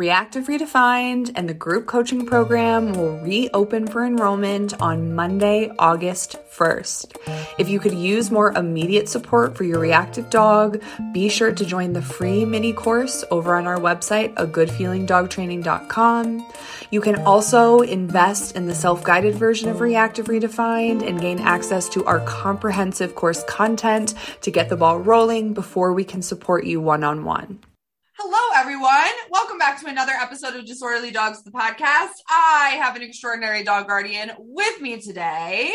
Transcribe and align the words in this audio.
Reactive 0.00 0.46
Redefined 0.46 1.30
and 1.34 1.46
the 1.46 1.52
group 1.52 1.84
coaching 1.84 2.24
program 2.24 2.94
will 2.94 3.18
reopen 3.18 3.86
for 3.86 4.02
enrollment 4.02 4.72
on 4.80 5.14
Monday, 5.14 5.70
August 5.78 6.36
1st. 6.50 7.18
If 7.58 7.68
you 7.68 7.78
could 7.78 7.92
use 7.92 8.30
more 8.30 8.52
immediate 8.52 9.10
support 9.10 9.58
for 9.58 9.64
your 9.64 9.78
reactive 9.78 10.30
dog, 10.30 10.82
be 11.12 11.28
sure 11.28 11.52
to 11.52 11.66
join 11.66 11.92
the 11.92 12.00
free 12.00 12.46
mini 12.46 12.72
course 12.72 13.24
over 13.30 13.56
on 13.56 13.66
our 13.66 13.76
website, 13.76 14.32
a 14.38 14.46
agoodfeelingdogtraining.com. 14.46 16.46
You 16.90 17.00
can 17.02 17.16
also 17.16 17.80
invest 17.80 18.56
in 18.56 18.64
the 18.64 18.74
self 18.74 19.04
guided 19.04 19.34
version 19.34 19.68
of 19.68 19.82
Reactive 19.82 20.28
Redefined 20.28 21.06
and 21.06 21.20
gain 21.20 21.40
access 21.40 21.90
to 21.90 22.06
our 22.06 22.20
comprehensive 22.20 23.14
course 23.14 23.44
content 23.44 24.14
to 24.40 24.50
get 24.50 24.70
the 24.70 24.78
ball 24.78 24.98
rolling 24.98 25.52
before 25.52 25.92
we 25.92 26.04
can 26.04 26.22
support 26.22 26.64
you 26.64 26.80
one 26.80 27.04
on 27.04 27.22
one. 27.22 27.58
Hello, 28.22 28.60
everyone. 28.60 29.10
Welcome 29.30 29.56
back 29.56 29.80
to 29.80 29.86
another 29.86 30.12
episode 30.12 30.54
of 30.54 30.66
Disorderly 30.66 31.10
Dogs, 31.10 31.42
the 31.42 31.50
podcast. 31.50 32.10
I 32.28 32.76
have 32.78 32.94
an 32.94 33.00
extraordinary 33.00 33.64
dog 33.64 33.88
guardian 33.88 34.30
with 34.38 34.78
me 34.78 35.00
today, 35.00 35.70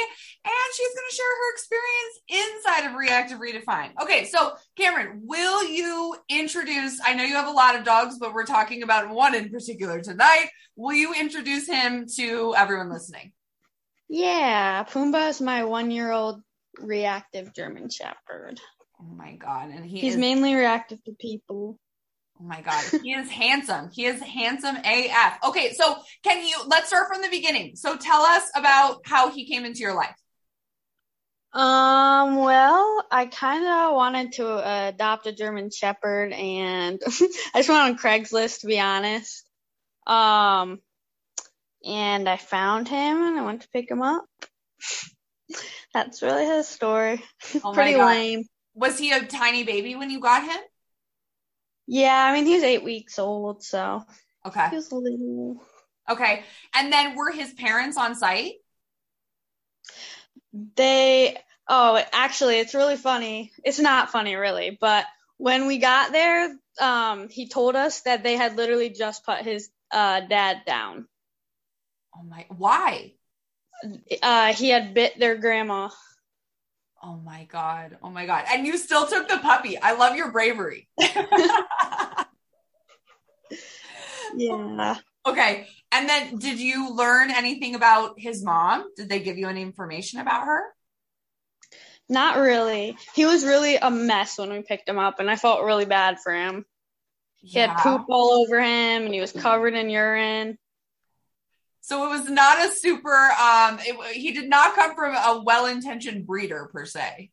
and 0.45 0.53
she's 0.75 0.95
going 0.95 1.07
to 1.09 1.15
share 1.15 1.25
her 1.25 1.53
experience 1.53 2.53
inside 2.55 2.87
of 2.87 2.95
Reactive 2.95 3.39
Redefined. 3.39 3.93
Okay, 3.99 4.25
so 4.25 4.53
Cameron, 4.77 5.21
will 5.23 5.67
you 5.67 6.15
introduce? 6.29 6.99
I 7.03 7.15
know 7.15 7.23
you 7.23 7.33
have 7.33 7.47
a 7.47 7.51
lot 7.51 7.77
of 7.77 7.83
dogs, 7.83 8.19
but 8.19 8.31
we're 8.31 8.45
talking 8.45 8.83
about 8.83 9.09
one 9.09 9.33
in 9.33 9.49
particular 9.49 9.99
tonight. 10.01 10.49
Will 10.75 10.95
you 10.95 11.15
introduce 11.15 11.65
him 11.67 12.05
to 12.17 12.53
everyone 12.55 12.91
listening? 12.91 13.31
Yeah, 14.07 14.83
Pumbaa 14.83 15.29
is 15.29 15.41
my 15.41 15.63
one 15.63 15.89
year 15.89 16.11
old 16.11 16.41
reactive 16.77 17.55
German 17.55 17.89
Shepherd. 17.89 18.61
Oh 19.01 19.03
my 19.15 19.33
God. 19.35 19.71
And 19.71 19.83
he 19.83 20.01
He's 20.01 20.13
is- 20.13 20.19
mainly 20.19 20.53
reactive 20.53 21.03
to 21.05 21.11
people. 21.19 21.79
Oh 22.39 22.43
my 22.43 22.61
God. 22.61 22.83
He 23.01 23.13
is 23.13 23.29
handsome. 23.29 23.89
He 23.91 24.05
is 24.05 24.21
handsome 24.21 24.75
AF. 24.75 25.37
Okay. 25.47 25.73
So 25.73 25.95
can 26.23 26.45
you, 26.45 26.57
let's 26.67 26.87
start 26.87 27.07
from 27.07 27.21
the 27.21 27.29
beginning. 27.29 27.75
So 27.75 27.95
tell 27.95 28.21
us 28.21 28.43
about 28.55 29.01
how 29.05 29.31
he 29.31 29.45
came 29.45 29.63
into 29.63 29.79
your 29.79 29.95
life. 29.95 30.15
Um, 31.53 32.35
well, 32.35 33.05
I 33.09 33.27
kind 33.27 33.65
of 33.65 33.95
wanted 33.95 34.33
to 34.33 34.47
uh, 34.47 34.91
adopt 34.93 35.27
a 35.27 35.31
German 35.31 35.69
Shepherd 35.71 36.33
and 36.33 36.99
I 37.05 37.09
just 37.55 37.69
went 37.69 37.81
on 37.81 37.97
Craigslist 37.97 38.61
to 38.61 38.67
be 38.67 38.79
honest. 38.79 39.47
Um, 40.05 40.79
and 41.85 42.27
I 42.27 42.35
found 42.35 42.89
him 42.89 43.23
and 43.23 43.39
I 43.39 43.45
went 43.45 43.61
to 43.61 43.69
pick 43.69 43.89
him 43.89 44.01
up. 44.01 44.25
That's 45.93 46.21
really 46.21 46.45
his 46.45 46.67
story. 46.67 47.23
Oh 47.63 47.71
Pretty 47.71 47.95
lame. 47.95 48.43
Was 48.73 48.99
he 48.99 49.13
a 49.13 49.25
tiny 49.25 49.63
baby 49.63 49.95
when 49.95 50.09
you 50.09 50.19
got 50.19 50.43
him? 50.43 50.59
Yeah, 51.87 52.15
I 52.15 52.33
mean, 52.33 52.45
he 52.45 52.55
was 52.55 52.63
eight 52.63 52.83
weeks 52.83 53.19
old, 53.19 53.63
so 53.63 54.03
Okay. 54.45 54.69
he 54.69 54.75
was 54.75 54.91
little. 54.91 55.61
Okay. 56.09 56.43
And 56.73 56.91
then 56.91 57.15
were 57.15 57.31
his 57.31 57.53
parents 57.53 57.97
on 57.97 58.15
site? 58.15 58.53
They 60.75 61.37
oh, 61.67 62.01
actually 62.13 62.59
it's 62.59 62.73
really 62.73 62.97
funny. 62.97 63.51
It's 63.63 63.79
not 63.79 64.11
funny 64.11 64.35
really, 64.35 64.77
but 64.79 65.05
when 65.37 65.67
we 65.67 65.77
got 65.79 66.11
there, 66.11 66.55
um 66.79 67.29
he 67.29 67.47
told 67.49 67.75
us 67.75 68.01
that 68.01 68.23
they 68.23 68.35
had 68.37 68.55
literally 68.55 68.89
just 68.89 69.25
put 69.25 69.39
his 69.41 69.69
uh 69.91 70.21
dad 70.21 70.61
down. 70.65 71.07
Oh 72.15 72.23
my, 72.23 72.45
why? 72.49 73.13
Uh 74.21 74.53
he 74.53 74.69
had 74.69 74.93
bit 74.93 75.19
their 75.19 75.35
grandma. 75.35 75.89
Oh 77.03 77.17
my 77.17 77.43
God. 77.45 77.97
Oh 78.01 78.09
my 78.09 78.25
God. 78.25 78.45
And 78.49 78.65
you 78.65 78.77
still 78.77 79.05
took 79.05 79.27
the 79.27 79.37
puppy. 79.37 79.77
I 79.77 79.93
love 79.93 80.15
your 80.15 80.31
bravery. 80.31 80.87
Yeah. 84.37 84.95
okay. 85.25 85.67
And 85.91 86.09
then 86.09 86.37
did 86.37 86.59
you 86.59 86.93
learn 86.93 87.31
anything 87.31 87.75
about 87.75 88.19
his 88.19 88.43
mom? 88.43 88.85
Did 88.95 89.09
they 89.09 89.19
give 89.19 89.37
you 89.37 89.47
any 89.47 89.61
information 89.61 90.19
about 90.19 90.45
her? 90.45 90.61
Not 92.07 92.37
really. 92.37 92.97
He 93.15 93.25
was 93.25 93.43
really 93.43 93.77
a 93.77 93.89
mess 93.89 94.37
when 94.37 94.51
we 94.51 94.61
picked 94.61 94.87
him 94.87 94.99
up 94.99 95.19
and 95.19 95.29
I 95.29 95.35
felt 95.35 95.63
really 95.63 95.85
bad 95.85 96.19
for 96.19 96.33
him. 96.33 96.65
He 97.41 97.59
had 97.59 97.77
poop 97.77 98.05
all 98.09 98.31
over 98.31 98.59
him 98.59 99.05
and 99.05 99.13
he 99.13 99.21
was 99.21 99.31
covered 99.31 99.73
in 99.73 99.89
urine. 99.89 100.57
So 101.81 102.07
it 102.07 102.09
was 102.17 102.27
not 102.29 102.65
a 102.65 102.71
super, 102.71 103.13
um, 103.13 103.77
it, 103.81 104.15
he 104.15 104.31
did 104.31 104.49
not 104.49 104.73
come 104.73 104.95
from 104.95 105.13
a 105.13 105.43
well-intentioned 105.43 106.25
breeder 106.25 106.67
per 106.73 106.85
se. 106.85 107.29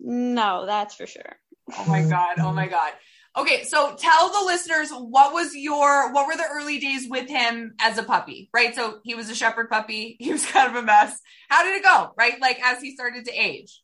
No, 0.00 0.66
that's 0.66 0.96
for 0.96 1.06
sure. 1.06 1.36
Oh 1.78 1.84
my 1.86 2.02
God. 2.02 2.38
Oh 2.38 2.52
my 2.52 2.66
God. 2.66 2.92
Okay. 3.36 3.64
So 3.64 3.94
tell 3.96 4.28
the 4.28 4.44
listeners 4.46 4.90
what 4.90 5.32
was 5.32 5.54
your, 5.54 6.12
what 6.12 6.26
were 6.26 6.36
the 6.36 6.46
early 6.52 6.78
days 6.78 7.08
with 7.08 7.28
him 7.28 7.74
as 7.80 7.96
a 7.98 8.02
puppy, 8.02 8.50
right? 8.52 8.74
So 8.74 9.00
he 9.04 9.14
was 9.14 9.30
a 9.30 9.34
shepherd 9.34 9.70
puppy. 9.70 10.16
He 10.22 10.32
was 10.32 10.44
kind 10.44 10.68
of 10.68 10.82
a 10.82 10.86
mess. 10.86 11.18
How 11.48 11.64
did 11.64 11.76
it 11.76 11.82
go? 11.82 12.12
Right. 12.16 12.40
Like 12.40 12.60
as 12.62 12.80
he 12.80 12.94
started 12.94 13.24
to 13.24 13.32
age. 13.32 13.82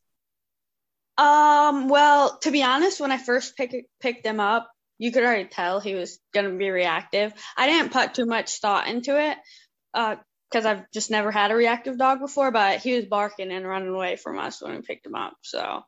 Um, 1.16 1.88
well, 1.88 2.38
to 2.42 2.52
be 2.52 2.62
honest, 2.62 3.00
when 3.00 3.10
I 3.10 3.18
first 3.18 3.56
pick, 3.56 3.86
picked 4.00 4.24
him 4.24 4.38
up, 4.38 4.70
you 4.98 5.10
could 5.10 5.24
already 5.24 5.48
tell 5.48 5.80
he 5.80 5.94
was 5.94 6.20
going 6.32 6.50
to 6.50 6.56
be 6.56 6.70
reactive. 6.70 7.32
I 7.56 7.66
didn't 7.66 7.92
put 7.92 8.14
too 8.14 8.26
much 8.26 8.60
thought 8.60 8.86
into 8.86 9.20
it, 9.20 9.36
uh, 9.94 10.16
cause 10.52 10.64
I've 10.64 10.90
just 10.92 11.10
never 11.10 11.32
had 11.32 11.50
a 11.50 11.56
reactive 11.56 11.98
dog 11.98 12.20
before, 12.20 12.52
but 12.52 12.80
he 12.80 12.94
was 12.94 13.06
barking 13.06 13.50
and 13.50 13.66
running 13.66 13.88
away 13.88 14.16
from 14.16 14.38
us 14.38 14.62
when 14.62 14.76
we 14.76 14.82
picked 14.82 15.06
him 15.06 15.16
up. 15.16 15.34
So, 15.42 15.82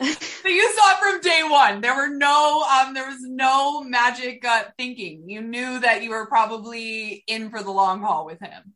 So 0.00 0.48
you 0.48 0.70
saw 0.72 0.92
it 0.92 0.98
from 0.98 1.20
day 1.22 1.42
one. 1.42 1.80
There 1.80 1.96
were 1.96 2.08
no, 2.08 2.62
um, 2.62 2.94
there 2.94 3.06
was 3.06 3.20
no 3.22 3.82
magic 3.82 4.44
uh, 4.44 4.64
thinking. 4.78 5.28
You 5.28 5.40
knew 5.40 5.80
that 5.80 6.02
you 6.02 6.10
were 6.10 6.26
probably 6.26 7.24
in 7.26 7.50
for 7.50 7.62
the 7.62 7.70
long 7.72 8.00
haul 8.00 8.26
with 8.26 8.38
him. 8.40 8.74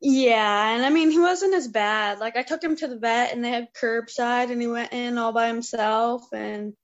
yeah. 0.00 0.74
And 0.74 0.84
I 0.84 0.90
mean, 0.90 1.10
he 1.10 1.18
wasn't 1.18 1.54
as 1.54 1.66
bad. 1.66 2.20
Like 2.20 2.36
I 2.36 2.42
took 2.42 2.62
him 2.62 2.76
to 2.76 2.86
the 2.86 2.98
vet 2.98 3.32
and 3.32 3.44
they 3.44 3.50
had 3.50 3.74
curbside 3.74 4.50
and 4.52 4.60
he 4.60 4.68
went 4.68 4.92
in 4.92 5.18
all 5.18 5.32
by 5.32 5.48
himself 5.48 6.32
and 6.32 6.74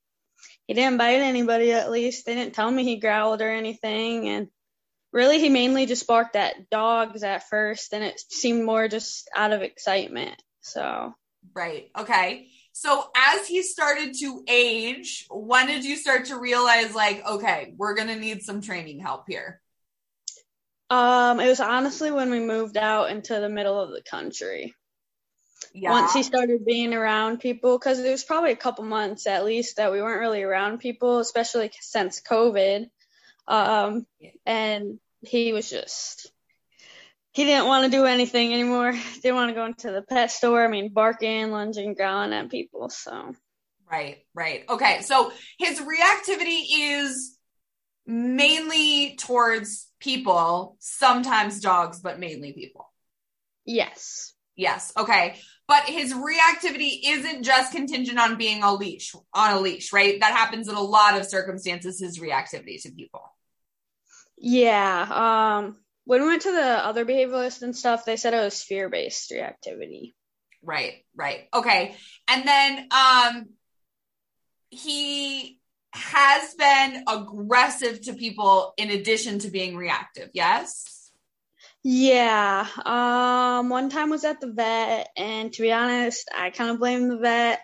he 0.66 0.74
didn't 0.74 0.98
bite 0.98 1.20
anybody 1.20 1.72
at 1.72 1.90
least. 1.90 2.26
They 2.26 2.34
didn't 2.34 2.54
tell 2.54 2.70
me 2.70 2.82
he 2.82 2.96
growled 2.96 3.42
or 3.42 3.50
anything. 3.50 4.28
And 4.28 4.48
really, 5.12 5.38
he 5.38 5.50
mainly 5.50 5.86
just 5.86 6.06
barked 6.06 6.34
at 6.34 6.68
dogs 6.70 7.22
at 7.22 7.48
first 7.48 7.92
and 7.92 8.02
it 8.02 8.20
seemed 8.28 8.64
more 8.64 8.88
just 8.88 9.28
out 9.36 9.52
of 9.52 9.62
excitement. 9.62 10.42
So, 10.62 11.14
Right. 11.54 11.90
Okay. 11.96 12.48
So 12.78 13.08
as 13.16 13.48
he 13.48 13.62
started 13.62 14.12
to 14.20 14.44
age, 14.46 15.26
when 15.30 15.66
did 15.66 15.82
you 15.82 15.96
start 15.96 16.26
to 16.26 16.38
realize 16.38 16.94
like, 16.94 17.24
okay, 17.26 17.72
we're 17.74 17.94
going 17.94 18.08
to 18.08 18.16
need 18.16 18.42
some 18.42 18.60
training 18.60 19.00
help 19.00 19.24
here? 19.26 19.62
um, 20.90 21.40
it 21.40 21.48
was 21.48 21.60
honestly 21.60 22.10
when 22.10 22.30
we 22.30 22.38
moved 22.38 22.76
out 22.76 23.10
into 23.10 23.40
the 23.40 23.48
middle 23.48 23.80
of 23.80 23.92
the 23.92 24.02
country. 24.02 24.74
Yeah. 25.72 25.90
Once 25.90 26.12
he 26.12 26.22
started 26.22 26.66
being 26.66 26.92
around 26.92 27.40
people, 27.40 27.78
because 27.78 27.98
it 27.98 28.10
was 28.10 28.24
probably 28.24 28.52
a 28.52 28.56
couple 28.56 28.84
months 28.84 29.26
at 29.26 29.46
least 29.46 29.78
that 29.78 29.90
we 29.90 30.02
weren't 30.02 30.20
really 30.20 30.42
around 30.42 30.78
people, 30.78 31.18
especially 31.18 31.70
since 31.80 32.20
COVID. 32.20 32.90
Um, 33.48 34.06
and 34.44 35.00
he 35.22 35.54
was 35.54 35.70
just, 35.70 36.30
he 37.36 37.44
didn't 37.44 37.66
want 37.66 37.84
to 37.84 37.90
do 37.90 38.06
anything 38.06 38.54
anymore. 38.54 38.92
Didn't 39.22 39.34
want 39.34 39.50
to 39.50 39.54
go 39.54 39.66
into 39.66 39.92
the 39.92 40.00
pet 40.00 40.30
store. 40.30 40.64
I 40.64 40.68
mean, 40.68 40.88
barking, 40.90 41.50
lunging, 41.50 41.92
growling 41.92 42.32
at 42.32 42.50
people. 42.50 42.88
So, 42.88 43.34
Right, 43.92 44.24
right. 44.34 44.64
Okay. 44.70 45.02
So 45.02 45.30
his 45.58 45.78
reactivity 45.78 46.62
is 46.78 47.36
mainly 48.06 49.16
towards 49.16 49.86
people, 50.00 50.76
sometimes 50.80 51.60
dogs, 51.60 52.00
but 52.00 52.18
mainly 52.18 52.54
people. 52.54 52.90
yes. 53.66 54.32
Yes. 54.58 54.90
Okay. 54.96 55.38
But 55.68 55.82
his 55.84 56.14
reactivity 56.14 57.00
isn't 57.04 57.42
just 57.42 57.72
contingent 57.72 58.18
on 58.18 58.38
being 58.38 58.62
a 58.62 58.72
leash, 58.72 59.14
on 59.34 59.52
a 59.52 59.60
leash, 59.60 59.92
right? 59.92 60.18
That 60.18 60.32
happens 60.32 60.68
in 60.68 60.74
a 60.74 60.80
lot 60.80 61.20
of 61.20 61.26
circumstances, 61.26 62.00
his 62.00 62.18
reactivity 62.18 62.80
to 62.80 62.90
people. 62.90 63.20
Yeah. 64.38 65.58
Um, 65.58 65.76
when 66.06 66.22
we 66.22 66.28
went 66.28 66.42
to 66.42 66.52
the 66.52 66.86
other 66.86 67.04
behavioralists 67.04 67.62
and 67.62 67.76
stuff, 67.76 68.04
they 68.04 68.16
said 68.16 68.32
it 68.32 68.42
was 68.42 68.62
fear 68.62 68.88
based 68.88 69.30
reactivity. 69.30 70.14
Right, 70.62 71.04
right. 71.14 71.48
Okay. 71.52 71.96
And 72.28 72.46
then 72.48 72.88
um 72.90 73.46
he 74.70 75.58
has 75.92 76.54
been 76.54 77.04
aggressive 77.08 78.02
to 78.02 78.14
people 78.14 78.74
in 78.76 78.90
addition 78.90 79.40
to 79.40 79.50
being 79.50 79.76
reactive. 79.76 80.30
Yes. 80.32 81.10
Yeah. 81.82 82.66
Um, 82.84 83.68
one 83.68 83.90
time 83.90 84.10
was 84.10 84.24
at 84.24 84.40
the 84.40 84.52
vet, 84.52 85.08
and 85.16 85.52
to 85.52 85.62
be 85.62 85.72
honest, 85.72 86.28
I 86.36 86.50
kind 86.50 86.70
of 86.70 86.78
blame 86.80 87.08
the 87.08 87.18
vet. 87.18 87.60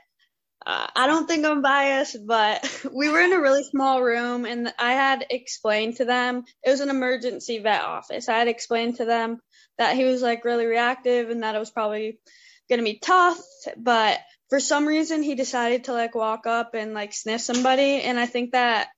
Uh, 0.64 0.86
I 0.94 1.06
don't 1.06 1.26
think 1.26 1.44
I'm 1.44 1.62
biased, 1.62 2.18
but 2.26 2.86
we 2.92 3.08
were 3.08 3.20
in 3.20 3.32
a 3.32 3.40
really 3.40 3.64
small 3.64 4.02
room, 4.02 4.44
and 4.44 4.72
I 4.78 4.92
had 4.92 5.26
explained 5.30 5.96
to 5.96 6.04
them 6.04 6.44
it 6.64 6.70
was 6.70 6.80
an 6.80 6.90
emergency 6.90 7.58
vet 7.58 7.82
office. 7.82 8.28
I 8.28 8.38
had 8.38 8.48
explained 8.48 8.96
to 8.96 9.04
them 9.04 9.40
that 9.78 9.96
he 9.96 10.04
was 10.04 10.22
like 10.22 10.44
really 10.44 10.66
reactive 10.66 11.30
and 11.30 11.42
that 11.42 11.54
it 11.54 11.58
was 11.58 11.70
probably 11.70 12.18
gonna 12.70 12.82
be 12.82 12.98
tough, 12.98 13.40
but 13.76 14.20
for 14.50 14.60
some 14.60 14.86
reason 14.86 15.22
he 15.22 15.34
decided 15.34 15.84
to 15.84 15.92
like 15.92 16.14
walk 16.14 16.46
up 16.46 16.74
and 16.74 16.94
like 16.94 17.12
sniff 17.12 17.40
somebody, 17.40 18.00
and 18.02 18.18
I 18.18 18.26
think 18.26 18.52
that 18.52 18.88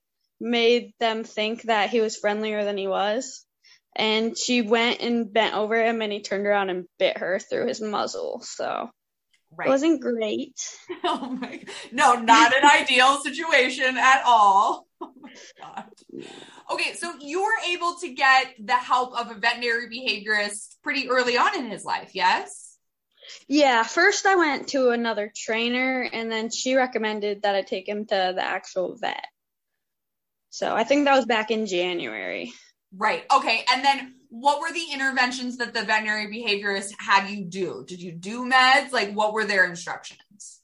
made 0.41 0.93
them 1.01 1.25
think 1.25 1.63
that 1.63 1.91
he 1.91 2.01
was 2.01 2.17
friendlier 2.17 2.65
than 2.65 2.77
he 2.77 2.87
was. 2.87 3.47
And 3.97 4.37
she 4.37 4.61
went 4.63 5.01
and 5.01 5.33
bent 5.33 5.55
over 5.55 5.83
him, 5.83 6.03
and 6.03 6.13
he 6.13 6.21
turned 6.21 6.47
around 6.47 6.71
and 6.71 6.87
bit 6.99 7.19
her 7.19 7.39
through 7.39 7.69
his 7.69 7.81
muzzle. 7.81 8.43
So 8.43 8.91
Right. 9.57 9.67
it 9.67 9.71
wasn't 9.71 10.01
great. 10.01 10.61
Oh 11.05 11.29
my 11.41 11.63
no, 11.93 12.15
not 12.15 12.53
an 12.57 12.65
ideal 12.65 13.19
situation 13.19 13.97
at 13.97 14.23
all. 14.27 14.87
Oh 15.01 15.13
my 15.21 15.33
god. 15.61 15.85
Okay, 16.71 16.95
so 16.95 17.13
you 17.21 17.43
were 17.43 17.69
able 17.69 17.97
to 18.01 18.15
get 18.15 18.55
the 18.59 18.77
help 18.77 19.19
of 19.19 19.31
a 19.31 19.35
veterinary 19.35 19.89
behaviorist 19.89 20.77
pretty 20.83 21.11
early 21.11 21.37
on 21.37 21.59
in 21.59 21.67
his 21.67 21.85
life, 21.85 22.13
yes? 22.15 22.79
Yeah, 23.49 23.83
first 23.83 24.25
I 24.25 24.37
went 24.37 24.69
to 24.69 24.91
another 24.91 25.33
trainer, 25.35 26.09
and 26.11 26.31
then 26.31 26.51
she 26.51 26.75
recommended 26.75 27.43
that 27.43 27.55
I 27.55 27.63
take 27.63 27.89
him 27.89 28.07
to 28.07 28.33
the 28.35 28.43
actual 28.43 28.97
vet. 28.97 29.27
So 30.51 30.75
I 30.75 30.85
think 30.85 31.05
that 31.05 31.17
was 31.17 31.27
back 31.27 31.51
in 31.51 31.67
January. 31.67 32.53
Right. 32.97 33.25
Okay. 33.35 33.65
And 33.73 33.85
then 33.85 34.15
what 34.35 34.61
were 34.61 34.73
the 34.73 34.93
interventions 34.93 35.59
that 35.59 35.73
the 35.73 35.85
veterinary 35.85 36.27
behaviorist 36.27 36.93
had 36.99 37.31
you 37.31 37.45
do? 37.45 37.85
Did 37.87 38.03
you 38.03 38.11
do 38.11 38.51
meds? 38.51 38.91
Like 38.91 39.13
what 39.13 39.33
were 39.33 39.45
their 39.45 39.65
instructions? 39.65 40.61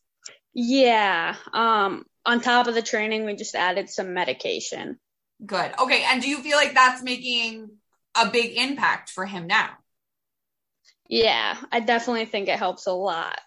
Yeah. 0.52 1.36
Um, 1.52 2.04
on 2.26 2.40
top 2.40 2.66
of 2.66 2.74
the 2.74 2.82
training, 2.82 3.24
we 3.24 3.36
just 3.36 3.54
added 3.54 3.88
some 3.88 4.12
medication. 4.12 4.98
Good. 5.46 5.72
Okay. 5.78 6.02
And 6.04 6.20
do 6.20 6.28
you 6.28 6.42
feel 6.42 6.56
like 6.56 6.74
that's 6.74 7.00
making 7.00 7.70
a 8.20 8.28
big 8.28 8.58
impact 8.58 9.10
for 9.10 9.24
him 9.24 9.46
now? 9.46 9.70
Yeah, 11.08 11.56
I 11.70 11.78
definitely 11.78 12.26
think 12.26 12.48
it 12.48 12.58
helps 12.58 12.88
a 12.88 12.92
lot. 12.92 13.38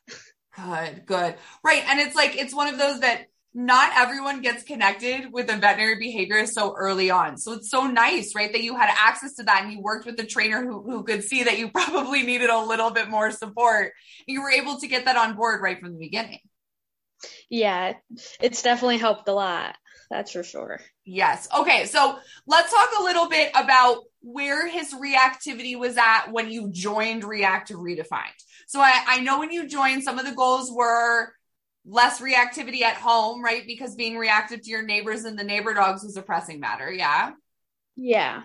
Good, 0.55 1.05
good. 1.05 1.35
Right. 1.65 1.83
And 1.85 1.99
it's 1.99 2.15
like, 2.15 2.37
it's 2.37 2.55
one 2.55 2.69
of 2.69 2.77
those 2.77 3.01
that 3.01 3.25
not 3.53 3.91
everyone 3.95 4.41
gets 4.41 4.63
connected 4.63 5.31
with 5.31 5.49
a 5.49 5.57
veterinary 5.57 5.95
behaviorist 5.97 6.49
so 6.49 6.73
early 6.75 7.11
on. 7.11 7.37
So 7.37 7.53
it's 7.53 7.69
so 7.69 7.85
nice, 7.85 8.33
right? 8.35 8.51
That 8.51 8.63
you 8.63 8.75
had 8.75 8.89
access 8.99 9.35
to 9.35 9.43
that 9.43 9.63
and 9.63 9.71
you 9.71 9.81
worked 9.81 10.05
with 10.05 10.19
a 10.19 10.25
trainer 10.25 10.65
who, 10.65 10.81
who 10.81 11.03
could 11.03 11.23
see 11.23 11.43
that 11.43 11.59
you 11.59 11.69
probably 11.73 12.23
needed 12.23 12.49
a 12.49 12.59
little 12.59 12.89
bit 12.89 13.09
more 13.09 13.31
support. 13.31 13.93
You 14.25 14.41
were 14.41 14.51
able 14.51 14.79
to 14.79 14.87
get 14.87 15.05
that 15.05 15.17
on 15.17 15.35
board 15.35 15.61
right 15.61 15.79
from 15.79 15.93
the 15.93 15.99
beginning. 15.99 16.39
Yeah, 17.49 17.93
it's 18.41 18.63
definitely 18.63 18.97
helped 18.97 19.27
a 19.27 19.33
lot. 19.33 19.75
That's 20.09 20.31
for 20.31 20.43
sure. 20.43 20.79
Yes. 21.05 21.47
Okay. 21.57 21.85
So 21.85 22.17
let's 22.45 22.71
talk 22.71 22.89
a 22.99 23.03
little 23.03 23.29
bit 23.29 23.51
about 23.55 23.99
where 24.21 24.67
his 24.67 24.93
reactivity 24.93 25.77
was 25.77 25.97
at 25.97 26.31
when 26.31 26.51
you 26.51 26.69
joined 26.71 27.23
Reactive 27.23 27.77
Redefined. 27.77 28.37
So 28.67 28.79
I, 28.79 29.03
I 29.07 29.19
know 29.21 29.39
when 29.39 29.51
you 29.51 29.67
joined, 29.67 30.03
some 30.03 30.19
of 30.19 30.25
the 30.25 30.35
goals 30.35 30.71
were 30.71 31.33
less 31.85 32.21
reactivity 32.21 32.81
at 32.81 32.95
home, 32.95 33.43
right? 33.43 33.63
Because 33.65 33.95
being 33.95 34.17
reactive 34.17 34.61
to 34.61 34.69
your 34.69 34.83
neighbors 34.83 35.25
and 35.25 35.37
the 35.37 35.43
neighbor 35.43 35.73
dogs 35.73 36.03
was 36.03 36.17
a 36.17 36.21
pressing 36.21 36.59
matter. 36.59 36.91
Yeah. 36.91 37.31
Yeah. 37.95 38.43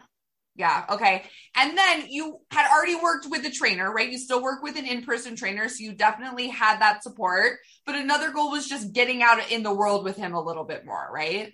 Yeah. 0.56 0.85
Okay. 0.90 1.23
And 1.56 1.79
then 1.79 2.06
you 2.08 2.40
had 2.50 2.69
already 2.69 2.96
worked 2.96 3.26
with 3.31 3.46
a 3.46 3.50
trainer, 3.50 3.93
right? 3.93 4.11
You 4.11 4.19
still 4.19 4.43
work 4.43 4.62
with 4.62 4.76
an 4.76 4.87
in 4.87 5.05
person 5.05 5.37
trainer. 5.37 5.69
So 5.69 5.85
you 5.85 5.94
definitely 5.94 6.49
had 6.49 6.81
that 6.81 7.05
support. 7.05 7.58
But 7.87 7.94
another 7.94 8.32
goal 8.32 8.50
was 8.50 8.69
just 8.69 8.93
getting 8.93 9.23
out 9.23 9.52
in 9.52 9.62
the 9.62 9.73
world 9.73 10.02
with 10.02 10.17
him 10.17 10.35
a 10.35 10.43
little 10.43 10.64
bit 10.64 10.85
more, 10.85 11.08
right? 11.14 11.52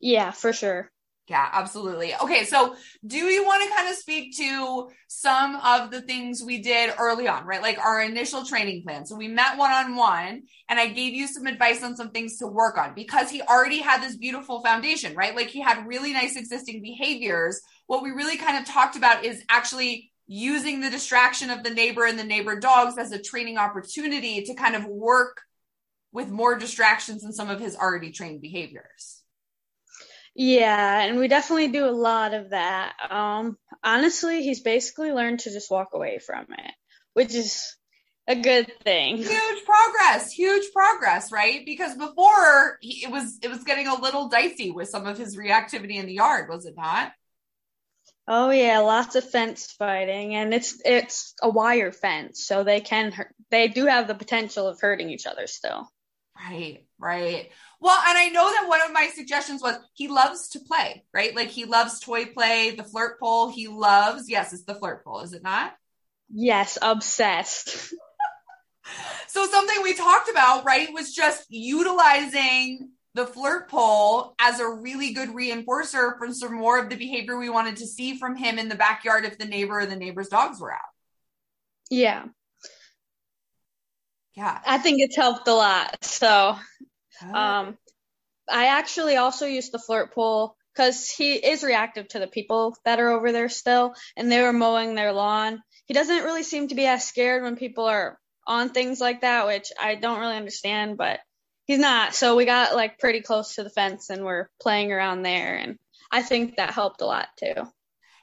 Yeah, 0.00 0.30
for 0.30 0.54
sure. 0.54 0.90
Yeah, 1.26 1.48
absolutely. 1.52 2.14
Okay, 2.22 2.44
so 2.44 2.76
do 3.06 3.16
you 3.16 3.46
want 3.46 3.62
to 3.62 3.74
kind 3.74 3.88
of 3.88 3.96
speak 3.96 4.36
to 4.36 4.90
some 5.08 5.56
of 5.56 5.90
the 5.90 6.02
things 6.02 6.42
we 6.44 6.60
did 6.60 6.92
early 6.98 7.26
on, 7.28 7.46
right? 7.46 7.62
Like 7.62 7.78
our 7.78 8.02
initial 8.02 8.44
training 8.44 8.82
plan. 8.82 9.06
So 9.06 9.16
we 9.16 9.28
met 9.28 9.56
one 9.56 9.72
on 9.72 9.96
one 9.96 10.42
and 10.68 10.78
I 10.78 10.88
gave 10.88 11.14
you 11.14 11.26
some 11.26 11.46
advice 11.46 11.82
on 11.82 11.96
some 11.96 12.10
things 12.10 12.36
to 12.38 12.46
work 12.46 12.76
on 12.76 12.94
because 12.94 13.30
he 13.30 13.40
already 13.40 13.78
had 13.78 14.02
this 14.02 14.18
beautiful 14.18 14.62
foundation, 14.62 15.14
right? 15.14 15.34
Like 15.34 15.48
he 15.48 15.62
had 15.62 15.86
really 15.86 16.12
nice 16.12 16.36
existing 16.36 16.82
behaviors. 16.82 17.58
What 17.86 18.02
we 18.02 18.10
really 18.10 18.36
kind 18.36 18.58
of 18.58 18.66
talked 18.66 18.96
about 18.96 19.24
is 19.24 19.42
actually 19.48 20.12
using 20.26 20.82
the 20.82 20.90
distraction 20.90 21.48
of 21.48 21.62
the 21.62 21.70
neighbor 21.70 22.04
and 22.04 22.18
the 22.18 22.24
neighbor 22.24 22.60
dogs 22.60 22.98
as 22.98 23.12
a 23.12 23.22
training 23.22 23.56
opportunity 23.56 24.42
to 24.42 24.54
kind 24.54 24.76
of 24.76 24.84
work 24.84 25.40
with 26.12 26.28
more 26.28 26.58
distractions 26.58 27.22
than 27.22 27.32
some 27.32 27.48
of 27.48 27.60
his 27.60 27.76
already 27.76 28.12
trained 28.12 28.42
behaviors. 28.42 29.23
Yeah, 30.34 31.02
and 31.02 31.18
we 31.18 31.28
definitely 31.28 31.68
do 31.68 31.84
a 31.84 31.90
lot 31.90 32.34
of 32.34 32.50
that. 32.50 32.94
Um, 33.08 33.56
honestly, 33.84 34.42
he's 34.42 34.60
basically 34.60 35.12
learned 35.12 35.40
to 35.40 35.52
just 35.52 35.70
walk 35.70 35.90
away 35.94 36.18
from 36.18 36.46
it, 36.50 36.72
which 37.12 37.34
is 37.34 37.76
a 38.26 38.34
good 38.34 38.72
thing. 38.82 39.18
Huge 39.18 39.64
progress, 39.64 40.32
huge 40.32 40.72
progress, 40.72 41.30
right? 41.30 41.64
Because 41.64 41.96
before 41.96 42.78
he, 42.80 43.04
it 43.04 43.10
was 43.10 43.38
it 43.42 43.48
was 43.48 43.62
getting 43.64 43.86
a 43.86 44.00
little 44.00 44.28
dicey 44.28 44.70
with 44.70 44.88
some 44.88 45.06
of 45.06 45.18
his 45.18 45.36
reactivity 45.36 45.96
in 45.96 46.06
the 46.06 46.14
yard, 46.14 46.48
was 46.48 46.66
it 46.66 46.74
not? 46.76 47.12
Oh 48.26 48.50
yeah, 48.50 48.78
lots 48.78 49.16
of 49.16 49.28
fence 49.28 49.70
fighting, 49.78 50.34
and 50.34 50.54
it's 50.54 50.80
it's 50.84 51.34
a 51.42 51.48
wire 51.48 51.92
fence, 51.92 52.46
so 52.46 52.64
they 52.64 52.80
can 52.80 53.12
hurt, 53.12 53.34
they 53.50 53.68
do 53.68 53.86
have 53.86 54.08
the 54.08 54.14
potential 54.14 54.66
of 54.66 54.80
hurting 54.80 55.10
each 55.10 55.26
other 55.26 55.46
still. 55.46 55.88
Right, 56.34 56.86
right. 56.98 57.50
Well, 57.84 58.00
and 58.08 58.16
I 58.16 58.30
know 58.30 58.50
that 58.50 58.66
one 58.66 58.80
of 58.80 58.94
my 58.94 59.10
suggestions 59.14 59.60
was 59.60 59.76
he 59.92 60.08
loves 60.08 60.48
to 60.48 60.58
play, 60.58 61.04
right? 61.12 61.36
Like 61.36 61.48
he 61.48 61.66
loves 61.66 62.00
toy 62.00 62.24
play, 62.24 62.70
the 62.70 62.82
flirt 62.82 63.20
pole. 63.20 63.50
He 63.50 63.68
loves, 63.68 64.30
yes, 64.30 64.54
it's 64.54 64.64
the 64.64 64.74
flirt 64.74 65.04
pole, 65.04 65.20
is 65.20 65.34
it 65.34 65.42
not? 65.42 65.74
Yes, 66.32 66.78
obsessed. 66.80 67.92
so 69.28 69.44
something 69.44 69.82
we 69.82 69.92
talked 69.92 70.30
about, 70.30 70.64
right, 70.64 70.94
was 70.94 71.12
just 71.12 71.44
utilizing 71.50 72.88
the 73.12 73.26
flirt 73.26 73.68
pole 73.68 74.34
as 74.40 74.60
a 74.60 74.66
really 74.66 75.12
good 75.12 75.28
reinforcer 75.28 76.16
for 76.16 76.32
some 76.32 76.54
more 76.54 76.78
of 76.78 76.88
the 76.88 76.96
behavior 76.96 77.36
we 77.36 77.50
wanted 77.50 77.76
to 77.76 77.86
see 77.86 78.16
from 78.16 78.34
him 78.34 78.58
in 78.58 78.70
the 78.70 78.76
backyard 78.76 79.26
if 79.26 79.36
the 79.36 79.44
neighbor 79.44 79.80
or 79.80 79.84
the 79.84 79.94
neighbor's 79.94 80.28
dogs 80.28 80.58
were 80.58 80.72
out. 80.72 80.80
Yeah. 81.90 82.24
Yeah. 84.34 84.58
I 84.64 84.78
think 84.78 85.02
it's 85.02 85.16
helped 85.16 85.46
a 85.48 85.54
lot. 85.54 86.02
So, 86.02 86.56
um, 87.34 87.76
I 88.48 88.66
actually 88.66 89.16
also 89.16 89.46
used 89.46 89.72
the 89.72 89.78
flirt 89.78 90.14
pole 90.14 90.56
because 90.74 91.08
he 91.08 91.34
is 91.34 91.62
reactive 91.62 92.08
to 92.08 92.18
the 92.18 92.26
people 92.26 92.76
that 92.84 93.00
are 93.00 93.10
over 93.10 93.32
there 93.32 93.48
still, 93.48 93.94
and 94.16 94.30
they 94.30 94.42
were 94.42 94.52
mowing 94.52 94.94
their 94.94 95.12
lawn. 95.12 95.62
He 95.86 95.94
doesn't 95.94 96.24
really 96.24 96.42
seem 96.42 96.68
to 96.68 96.74
be 96.74 96.86
as 96.86 97.06
scared 97.06 97.42
when 97.42 97.56
people 97.56 97.84
are 97.84 98.18
on 98.46 98.70
things 98.70 99.00
like 99.00 99.20
that, 99.22 99.46
which 99.46 99.70
I 99.80 99.94
don't 99.94 100.20
really 100.20 100.36
understand, 100.36 100.96
but 100.96 101.20
he's 101.66 101.78
not. 101.78 102.14
So 102.14 102.36
we 102.36 102.44
got 102.44 102.74
like 102.74 102.98
pretty 102.98 103.20
close 103.20 103.54
to 103.54 103.64
the 103.64 103.70
fence 103.70 104.10
and 104.10 104.24
we're 104.24 104.48
playing 104.60 104.92
around 104.92 105.22
there, 105.22 105.56
and 105.56 105.78
I 106.10 106.22
think 106.22 106.56
that 106.56 106.70
helped 106.70 107.00
a 107.00 107.06
lot 107.06 107.28
too. 107.38 107.54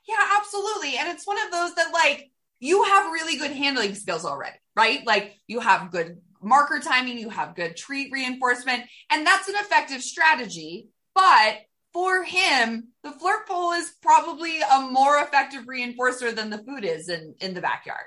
Yeah, 0.08 0.30
absolutely. 0.40 0.98
And 0.98 1.10
it's 1.10 1.26
one 1.28 1.42
of 1.42 1.52
those 1.52 1.76
that 1.76 1.94
like 1.94 2.32
you 2.60 2.84
have 2.84 3.12
really 3.12 3.38
good 3.38 3.52
handling 3.52 3.96
skills 3.96 4.26
already, 4.26 4.58
right? 4.76 5.06
Like 5.06 5.40
you 5.48 5.60
have 5.60 5.92
good 5.92 6.22
marker 6.42 6.80
timing, 6.80 7.18
you 7.18 7.30
have 7.30 7.56
good 7.56 7.78
treat 7.78 8.12
reinforcement, 8.12 8.84
and 9.10 9.26
that's 9.26 9.48
an 9.48 9.56
effective 9.56 10.02
strategy. 10.02 10.88
But 11.14 11.60
for 11.94 12.24
him, 12.24 12.90
the 13.04 13.12
flirt 13.12 13.48
pole 13.48 13.74
is 13.74 13.92
probably 14.02 14.62
a 14.62 14.82
more 14.82 15.18
effective 15.20 15.66
reinforcer 15.66 16.34
than 16.34 16.50
the 16.50 16.64
food 16.64 16.86
is 16.86 17.10
in, 17.10 17.36
in 17.42 17.54
the 17.54 17.62
backyard. 17.62 18.06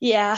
Yeah. 0.00 0.36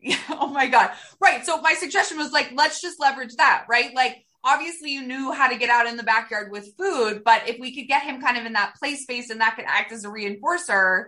Yeah. 0.00 0.18
Oh 0.30 0.46
my 0.46 0.66
God. 0.66 0.90
Right. 1.20 1.44
So 1.44 1.60
my 1.60 1.74
suggestion 1.74 2.18
was 2.18 2.32
like, 2.32 2.52
let's 2.54 2.80
just 2.80 3.00
leverage 3.00 3.34
that, 3.36 3.64
right? 3.68 3.94
Like, 3.94 4.24
obviously 4.44 4.92
you 4.92 5.02
knew 5.02 5.32
how 5.32 5.48
to 5.48 5.58
get 5.58 5.68
out 5.70 5.86
in 5.86 5.96
the 5.96 6.02
backyard 6.02 6.50
with 6.52 6.76
food, 6.78 7.22
but 7.24 7.48
if 7.48 7.58
we 7.58 7.74
could 7.74 7.88
get 7.88 8.02
him 8.02 8.20
kind 8.20 8.38
of 8.38 8.46
in 8.46 8.52
that 8.52 8.74
play 8.78 8.94
space 8.94 9.30
and 9.30 9.40
that 9.40 9.56
could 9.56 9.64
act 9.66 9.92
as 9.92 10.04
a 10.04 10.08
reinforcer, 10.08 11.06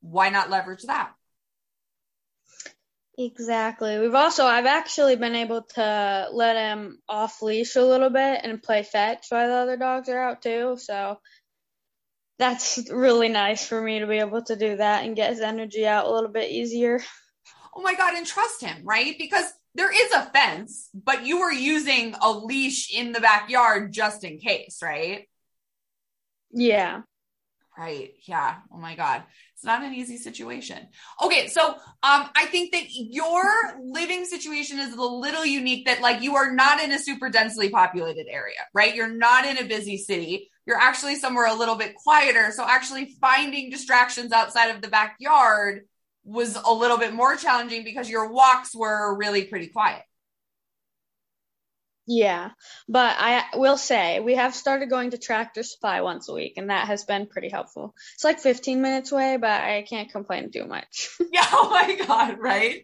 why 0.00 0.28
not 0.28 0.50
leverage 0.50 0.82
that? 0.84 1.10
Exactly. 3.22 3.98
We've 3.98 4.14
also, 4.14 4.46
I've 4.46 4.64
actually 4.64 5.14
been 5.14 5.34
able 5.34 5.60
to 5.74 6.28
let 6.32 6.56
him 6.56 7.00
off 7.06 7.42
leash 7.42 7.76
a 7.76 7.82
little 7.82 8.08
bit 8.08 8.40
and 8.42 8.62
play 8.62 8.82
fetch 8.82 9.26
while 9.28 9.46
the 9.46 9.54
other 9.54 9.76
dogs 9.76 10.08
are 10.08 10.18
out 10.18 10.40
too. 10.40 10.78
So 10.78 11.18
that's 12.38 12.88
really 12.90 13.28
nice 13.28 13.66
for 13.66 13.78
me 13.78 13.98
to 13.98 14.06
be 14.06 14.20
able 14.20 14.42
to 14.44 14.56
do 14.56 14.74
that 14.78 15.04
and 15.04 15.14
get 15.14 15.32
his 15.32 15.40
energy 15.40 15.86
out 15.86 16.06
a 16.06 16.10
little 16.10 16.30
bit 16.30 16.50
easier. 16.50 17.02
Oh 17.76 17.82
my 17.82 17.94
God, 17.94 18.14
and 18.14 18.26
trust 18.26 18.62
him, 18.62 18.84
right? 18.84 19.14
Because 19.18 19.52
there 19.74 19.92
is 19.92 20.12
a 20.12 20.30
fence, 20.30 20.88
but 20.94 21.26
you 21.26 21.40
were 21.40 21.52
using 21.52 22.14
a 22.22 22.32
leash 22.32 22.90
in 22.90 23.12
the 23.12 23.20
backyard 23.20 23.92
just 23.92 24.24
in 24.24 24.38
case, 24.38 24.78
right? 24.82 25.28
Yeah. 26.52 27.02
Right. 27.80 28.12
Yeah. 28.26 28.56
Oh 28.70 28.76
my 28.76 28.94
God. 28.94 29.22
It's 29.54 29.64
not 29.64 29.82
an 29.82 29.94
easy 29.94 30.18
situation. 30.18 30.88
Okay. 31.22 31.46
So, 31.48 31.66
um, 31.66 31.78
I 32.02 32.46
think 32.50 32.72
that 32.72 32.84
your 32.90 33.42
living 33.82 34.26
situation 34.26 34.78
is 34.78 34.92
a 34.92 35.00
little 35.00 35.46
unique 35.46 35.86
that 35.86 36.02
like 36.02 36.20
you 36.20 36.36
are 36.36 36.52
not 36.52 36.82
in 36.82 36.92
a 36.92 36.98
super 36.98 37.30
densely 37.30 37.70
populated 37.70 38.26
area, 38.28 38.58
right? 38.74 38.94
You're 38.94 39.08
not 39.08 39.46
in 39.46 39.56
a 39.56 39.64
busy 39.64 39.96
city. 39.96 40.50
You're 40.66 40.76
actually 40.76 41.16
somewhere 41.16 41.46
a 41.46 41.54
little 41.54 41.76
bit 41.76 41.94
quieter. 41.94 42.52
So 42.54 42.64
actually 42.68 43.14
finding 43.18 43.70
distractions 43.70 44.30
outside 44.30 44.74
of 44.74 44.82
the 44.82 44.88
backyard 44.88 45.86
was 46.22 46.58
a 46.62 46.74
little 46.74 46.98
bit 46.98 47.14
more 47.14 47.34
challenging 47.36 47.82
because 47.82 48.10
your 48.10 48.30
walks 48.30 48.76
were 48.76 49.16
really 49.16 49.44
pretty 49.44 49.68
quiet. 49.68 50.02
Yeah, 52.06 52.50
but 52.88 53.16
I 53.18 53.44
will 53.54 53.76
say 53.76 54.20
we 54.20 54.34
have 54.34 54.54
started 54.54 54.90
going 54.90 55.10
to 55.10 55.18
Tractor 55.18 55.62
Supply 55.62 56.00
once 56.00 56.28
a 56.28 56.32
week, 56.32 56.54
and 56.56 56.70
that 56.70 56.88
has 56.88 57.04
been 57.04 57.26
pretty 57.26 57.48
helpful. 57.48 57.94
It's 58.14 58.24
like 58.24 58.40
15 58.40 58.82
minutes 58.82 59.12
away, 59.12 59.36
but 59.36 59.50
I 59.50 59.84
can't 59.88 60.10
complain 60.10 60.50
too 60.50 60.66
much. 60.66 61.08
yeah, 61.32 61.46
oh 61.52 61.70
my 61.70 62.04
God, 62.04 62.38
right? 62.40 62.82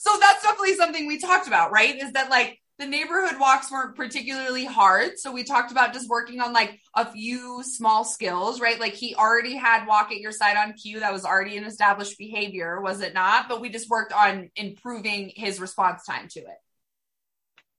So 0.00 0.10
that's 0.20 0.42
definitely 0.42 0.74
something 0.74 1.06
we 1.06 1.18
talked 1.18 1.46
about, 1.46 1.70
right? 1.70 1.96
Is 2.02 2.12
that 2.12 2.30
like 2.30 2.58
the 2.78 2.86
neighborhood 2.86 3.38
walks 3.38 3.70
weren't 3.70 3.94
particularly 3.94 4.64
hard. 4.64 5.18
So 5.18 5.30
we 5.30 5.44
talked 5.44 5.70
about 5.70 5.92
just 5.92 6.08
working 6.08 6.40
on 6.40 6.52
like 6.52 6.80
a 6.96 7.10
few 7.10 7.62
small 7.62 8.04
skills, 8.04 8.60
right? 8.60 8.80
Like 8.80 8.94
he 8.94 9.14
already 9.14 9.54
had 9.54 9.86
walk 9.86 10.10
at 10.10 10.18
your 10.18 10.32
side 10.32 10.56
on 10.56 10.72
cue. 10.72 11.00
That 11.00 11.12
was 11.12 11.24
already 11.24 11.56
an 11.56 11.64
established 11.64 12.18
behavior, 12.18 12.80
was 12.80 13.00
it 13.00 13.14
not? 13.14 13.48
But 13.48 13.60
we 13.60 13.68
just 13.68 13.88
worked 13.88 14.12
on 14.12 14.50
improving 14.56 15.32
his 15.36 15.60
response 15.60 16.04
time 16.04 16.26
to 16.30 16.40
it. 16.40 16.63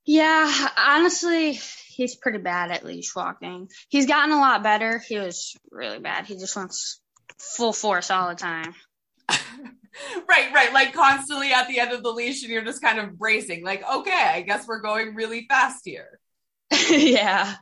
Yeah, 0.05 0.69
honestly, 0.77 1.59
he's 1.87 2.15
pretty 2.15 2.37
bad 2.37 2.71
at 2.71 2.85
leash 2.85 3.15
walking. 3.15 3.69
He's 3.89 4.05
gotten 4.05 4.33
a 4.33 4.39
lot 4.39 4.63
better. 4.63 4.99
He 4.99 5.17
was 5.17 5.55
really 5.71 5.99
bad. 5.99 6.25
He 6.25 6.35
just 6.35 6.55
wants 6.55 6.99
full 7.39 7.73
force 7.73 8.11
all 8.11 8.29
the 8.29 8.35
time. 8.35 8.75
right, 9.29 10.53
right. 10.53 10.73
Like 10.73 10.93
constantly 10.93 11.51
at 11.53 11.67
the 11.67 11.79
end 11.79 11.91
of 11.91 12.03
the 12.03 12.11
leash, 12.11 12.43
and 12.43 12.51
you're 12.51 12.63
just 12.63 12.81
kind 12.81 12.99
of 12.99 13.17
bracing, 13.17 13.63
like, 13.63 13.83
okay, 13.89 14.31
I 14.33 14.41
guess 14.41 14.67
we're 14.67 14.81
going 14.81 15.15
really 15.15 15.47
fast 15.49 15.81
here. 15.85 16.19
yeah. 16.89 17.55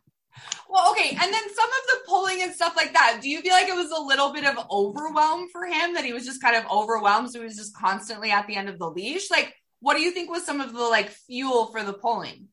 Well, 0.67 0.91
okay. 0.91 1.09
And 1.09 1.19
then 1.19 1.31
some 1.31 1.69
of 1.69 1.88
the 1.88 1.97
pulling 2.07 2.41
and 2.41 2.53
stuff 2.53 2.75
like 2.75 2.93
that, 2.93 3.19
do 3.21 3.29
you 3.29 3.41
feel 3.41 3.53
like 3.53 3.67
it 3.67 3.75
was 3.75 3.91
a 3.91 4.01
little 4.01 4.33
bit 4.33 4.45
of 4.45 4.57
overwhelm 4.71 5.47
for 5.51 5.65
him 5.65 5.93
that 5.93 6.03
he 6.03 6.13
was 6.13 6.25
just 6.25 6.41
kind 6.41 6.55
of 6.55 6.69
overwhelmed? 6.69 7.31
So 7.31 7.39
he 7.39 7.45
was 7.45 7.55
just 7.55 7.77
constantly 7.77 8.31
at 8.31 8.47
the 8.47 8.55
end 8.55 8.69
of 8.69 8.79
the 8.79 8.89
leash? 8.89 9.29
Like, 9.29 9.53
what 9.83 9.97
do 9.97 10.01
you 10.01 10.11
think 10.11 10.31
was 10.31 10.45
some 10.45 10.61
of 10.61 10.71
the 10.71 10.79
like 10.79 11.09
fuel 11.09 11.65
for 11.65 11.83
the 11.83 11.91
pulling? 11.91 12.47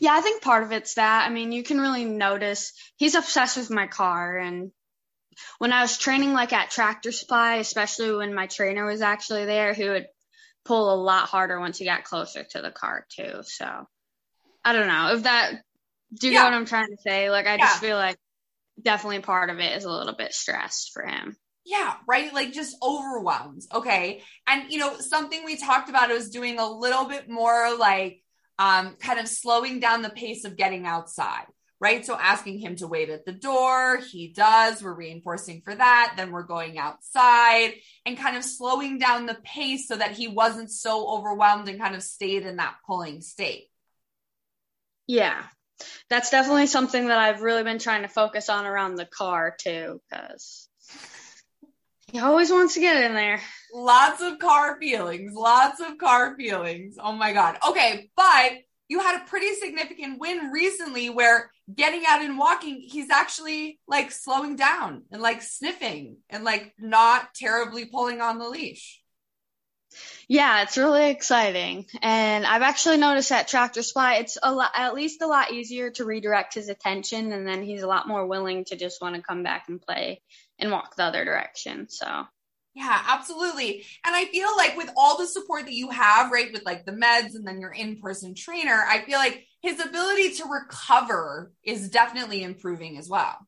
Yeah, 0.00 0.12
I 0.12 0.20
think 0.20 0.42
part 0.42 0.64
of 0.64 0.72
it's 0.72 0.94
that. 0.94 1.26
I 1.26 1.32
mean, 1.32 1.52
you 1.52 1.62
can 1.62 1.80
really 1.80 2.04
notice 2.04 2.72
he's 2.96 3.14
obsessed 3.14 3.56
with 3.56 3.70
my 3.70 3.86
car. 3.86 4.36
And 4.36 4.72
when 5.58 5.72
I 5.72 5.82
was 5.82 5.96
training, 5.96 6.32
like 6.32 6.52
at 6.52 6.70
Tractor 6.70 7.12
Supply, 7.12 7.56
especially 7.56 8.16
when 8.16 8.34
my 8.34 8.48
trainer 8.48 8.84
was 8.84 9.00
actually 9.00 9.44
there, 9.44 9.72
he 9.74 9.88
would 9.88 10.08
pull 10.64 10.92
a 10.92 11.00
lot 11.00 11.28
harder 11.28 11.60
once 11.60 11.78
he 11.78 11.84
got 11.84 12.02
closer 12.02 12.42
to 12.42 12.60
the 12.60 12.72
car, 12.72 13.06
too. 13.08 13.42
So 13.44 13.86
I 14.64 14.72
don't 14.72 14.88
know 14.88 15.14
if 15.14 15.22
that, 15.22 15.62
do 16.18 16.26
you 16.26 16.32
yeah. 16.32 16.40
know 16.40 16.44
what 16.46 16.54
I'm 16.54 16.66
trying 16.66 16.88
to 16.88 17.00
say? 17.00 17.30
Like, 17.30 17.46
I 17.46 17.54
yeah. 17.54 17.66
just 17.66 17.80
feel 17.80 17.96
like 17.96 18.16
definitely 18.82 19.20
part 19.20 19.50
of 19.50 19.60
it 19.60 19.76
is 19.76 19.84
a 19.84 19.92
little 19.92 20.16
bit 20.16 20.32
stressed 20.32 20.90
for 20.92 21.04
him. 21.04 21.36
Yeah, 21.64 21.94
right. 22.06 22.32
Like 22.32 22.52
just 22.52 22.76
overwhelmed. 22.82 23.62
Okay. 23.72 24.22
And 24.46 24.70
you 24.70 24.78
know, 24.78 24.98
something 24.98 25.44
we 25.44 25.56
talked 25.56 25.88
about 25.88 26.10
was 26.10 26.30
doing 26.30 26.58
a 26.58 26.70
little 26.70 27.06
bit 27.06 27.28
more 27.28 27.76
like 27.78 28.22
um 28.58 28.96
kind 29.00 29.18
of 29.18 29.28
slowing 29.28 29.80
down 29.80 30.02
the 30.02 30.10
pace 30.10 30.44
of 30.44 30.56
getting 30.56 30.86
outside. 30.86 31.46
Right. 31.80 32.04
So 32.06 32.16
asking 32.18 32.60
him 32.60 32.76
to 32.76 32.86
wait 32.86 33.10
at 33.10 33.26
the 33.26 33.32
door, 33.32 33.98
he 33.98 34.32
does. 34.32 34.82
We're 34.82 34.94
reinforcing 34.94 35.62
for 35.64 35.74
that. 35.74 36.14
Then 36.16 36.30
we're 36.30 36.44
going 36.44 36.78
outside 36.78 37.74
and 38.06 38.16
kind 38.16 38.36
of 38.36 38.44
slowing 38.44 38.98
down 38.98 39.26
the 39.26 39.36
pace 39.42 39.88
so 39.88 39.96
that 39.96 40.12
he 40.12 40.28
wasn't 40.28 40.70
so 40.70 41.06
overwhelmed 41.08 41.68
and 41.68 41.80
kind 41.80 41.94
of 41.94 42.02
stayed 42.02 42.46
in 42.46 42.56
that 42.56 42.76
pulling 42.86 43.20
state. 43.20 43.64
Yeah. 45.06 45.42
That's 46.08 46.30
definitely 46.30 46.68
something 46.68 47.08
that 47.08 47.18
I've 47.18 47.42
really 47.42 47.64
been 47.64 47.78
trying 47.78 48.02
to 48.02 48.08
focus 48.08 48.48
on 48.48 48.64
around 48.64 48.94
the 48.94 49.06
car 49.06 49.54
too, 49.58 50.00
because 50.08 50.68
he 52.14 52.20
always 52.20 52.48
wants 52.48 52.74
to 52.74 52.80
get 52.80 53.02
in 53.02 53.12
there. 53.12 53.40
Lots 53.72 54.22
of 54.22 54.38
car 54.38 54.78
feelings. 54.78 55.34
Lots 55.34 55.80
of 55.80 55.98
car 55.98 56.36
feelings. 56.36 56.96
Oh 57.02 57.10
my 57.10 57.32
God. 57.32 57.58
Okay. 57.68 58.08
But 58.16 58.52
you 58.86 59.00
had 59.00 59.20
a 59.20 59.24
pretty 59.24 59.52
significant 59.54 60.20
win 60.20 60.52
recently 60.52 61.10
where 61.10 61.50
getting 61.74 62.04
out 62.06 62.22
and 62.22 62.38
walking, 62.38 62.82
he's 62.86 63.10
actually 63.10 63.80
like 63.88 64.12
slowing 64.12 64.54
down 64.54 65.02
and 65.10 65.20
like 65.20 65.42
sniffing 65.42 66.18
and 66.30 66.44
like 66.44 66.72
not 66.78 67.34
terribly 67.34 67.86
pulling 67.86 68.20
on 68.20 68.38
the 68.38 68.48
leash. 68.48 69.02
Yeah, 70.28 70.62
it's 70.62 70.78
really 70.78 71.10
exciting. 71.10 71.86
And 72.00 72.46
I've 72.46 72.62
actually 72.62 72.98
noticed 72.98 73.32
at 73.32 73.48
Tractor 73.48 73.82
Supply, 73.82 74.14
it's 74.18 74.38
a 74.40 74.52
lot, 74.52 74.70
at 74.76 74.94
least 74.94 75.20
a 75.20 75.26
lot 75.26 75.52
easier 75.52 75.90
to 75.90 76.04
redirect 76.04 76.54
his 76.54 76.68
attention. 76.68 77.32
And 77.32 77.44
then 77.44 77.64
he's 77.64 77.82
a 77.82 77.88
lot 77.88 78.06
more 78.06 78.24
willing 78.24 78.64
to 78.66 78.76
just 78.76 79.02
want 79.02 79.16
to 79.16 79.22
come 79.22 79.42
back 79.42 79.64
and 79.68 79.82
play 79.82 80.22
and 80.58 80.70
walk 80.70 80.96
the 80.96 81.04
other 81.04 81.24
direction. 81.24 81.88
So 81.88 82.26
yeah, 82.74 83.02
absolutely. 83.08 83.84
And 84.04 84.16
I 84.16 84.24
feel 84.26 84.48
like 84.56 84.76
with 84.76 84.90
all 84.96 85.16
the 85.16 85.28
support 85.28 85.64
that 85.66 85.74
you 85.74 85.90
have, 85.90 86.32
right, 86.32 86.52
with 86.52 86.64
like 86.64 86.84
the 86.84 86.92
meds 86.92 87.36
and 87.36 87.46
then 87.46 87.60
your 87.60 87.70
in 87.70 88.00
person 88.00 88.34
trainer, 88.34 88.84
I 88.88 89.04
feel 89.04 89.18
like 89.18 89.46
his 89.62 89.78
ability 89.78 90.34
to 90.34 90.44
recover 90.46 91.52
is 91.62 91.88
definitely 91.88 92.42
improving 92.42 92.98
as 92.98 93.08
well. 93.08 93.38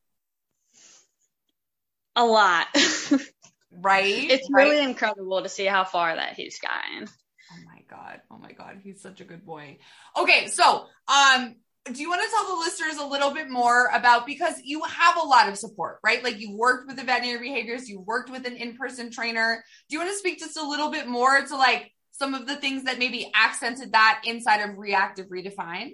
A 2.15 2.25
lot. 2.25 2.67
right? 3.71 4.31
It's 4.31 4.49
right? 4.49 4.65
really 4.65 4.81
incredible 4.81 5.43
to 5.43 5.49
see 5.49 5.65
how 5.65 5.83
far 5.83 6.15
that 6.15 6.33
he's 6.33 6.59
gotten. 6.59 7.07
Oh 7.51 7.65
my 7.65 7.81
god. 7.89 8.21
Oh 8.31 8.37
my 8.37 8.53
god, 8.53 8.79
he's 8.81 9.01
such 9.01 9.19
a 9.19 9.25
good 9.25 9.45
boy. 9.45 9.77
Okay, 10.17 10.47
so 10.47 10.85
um 11.07 11.55
do 11.93 12.01
you 12.01 12.09
want 12.09 12.21
to 12.21 12.29
tell 12.29 12.47
the 12.47 12.59
listeners 12.59 12.97
a 12.97 13.05
little 13.05 13.31
bit 13.31 13.49
more 13.49 13.89
about 13.93 14.25
because 14.25 14.55
you 14.63 14.81
have 14.83 15.17
a 15.17 15.25
lot 15.25 15.47
of 15.47 15.57
support, 15.57 15.99
right? 16.03 16.23
Like 16.23 16.39
you 16.39 16.55
worked 16.55 16.87
with 16.87 16.97
the 16.97 17.03
veterinary 17.03 17.49
behaviors, 17.49 17.89
you 17.89 17.99
worked 17.99 18.29
with 18.29 18.45
an 18.45 18.55
in-person 18.55 19.11
trainer. 19.11 19.63
Do 19.89 19.95
you 19.95 19.99
want 19.99 20.11
to 20.11 20.17
speak 20.17 20.39
just 20.39 20.57
a 20.57 20.67
little 20.67 20.91
bit 20.91 21.07
more 21.07 21.41
to 21.41 21.55
like 21.55 21.91
some 22.11 22.33
of 22.33 22.47
the 22.47 22.55
things 22.55 22.83
that 22.83 22.99
maybe 22.99 23.31
accented 23.33 23.93
that 23.93 24.21
inside 24.25 24.61
of 24.61 24.77
reactive 24.77 25.27
redefined? 25.27 25.93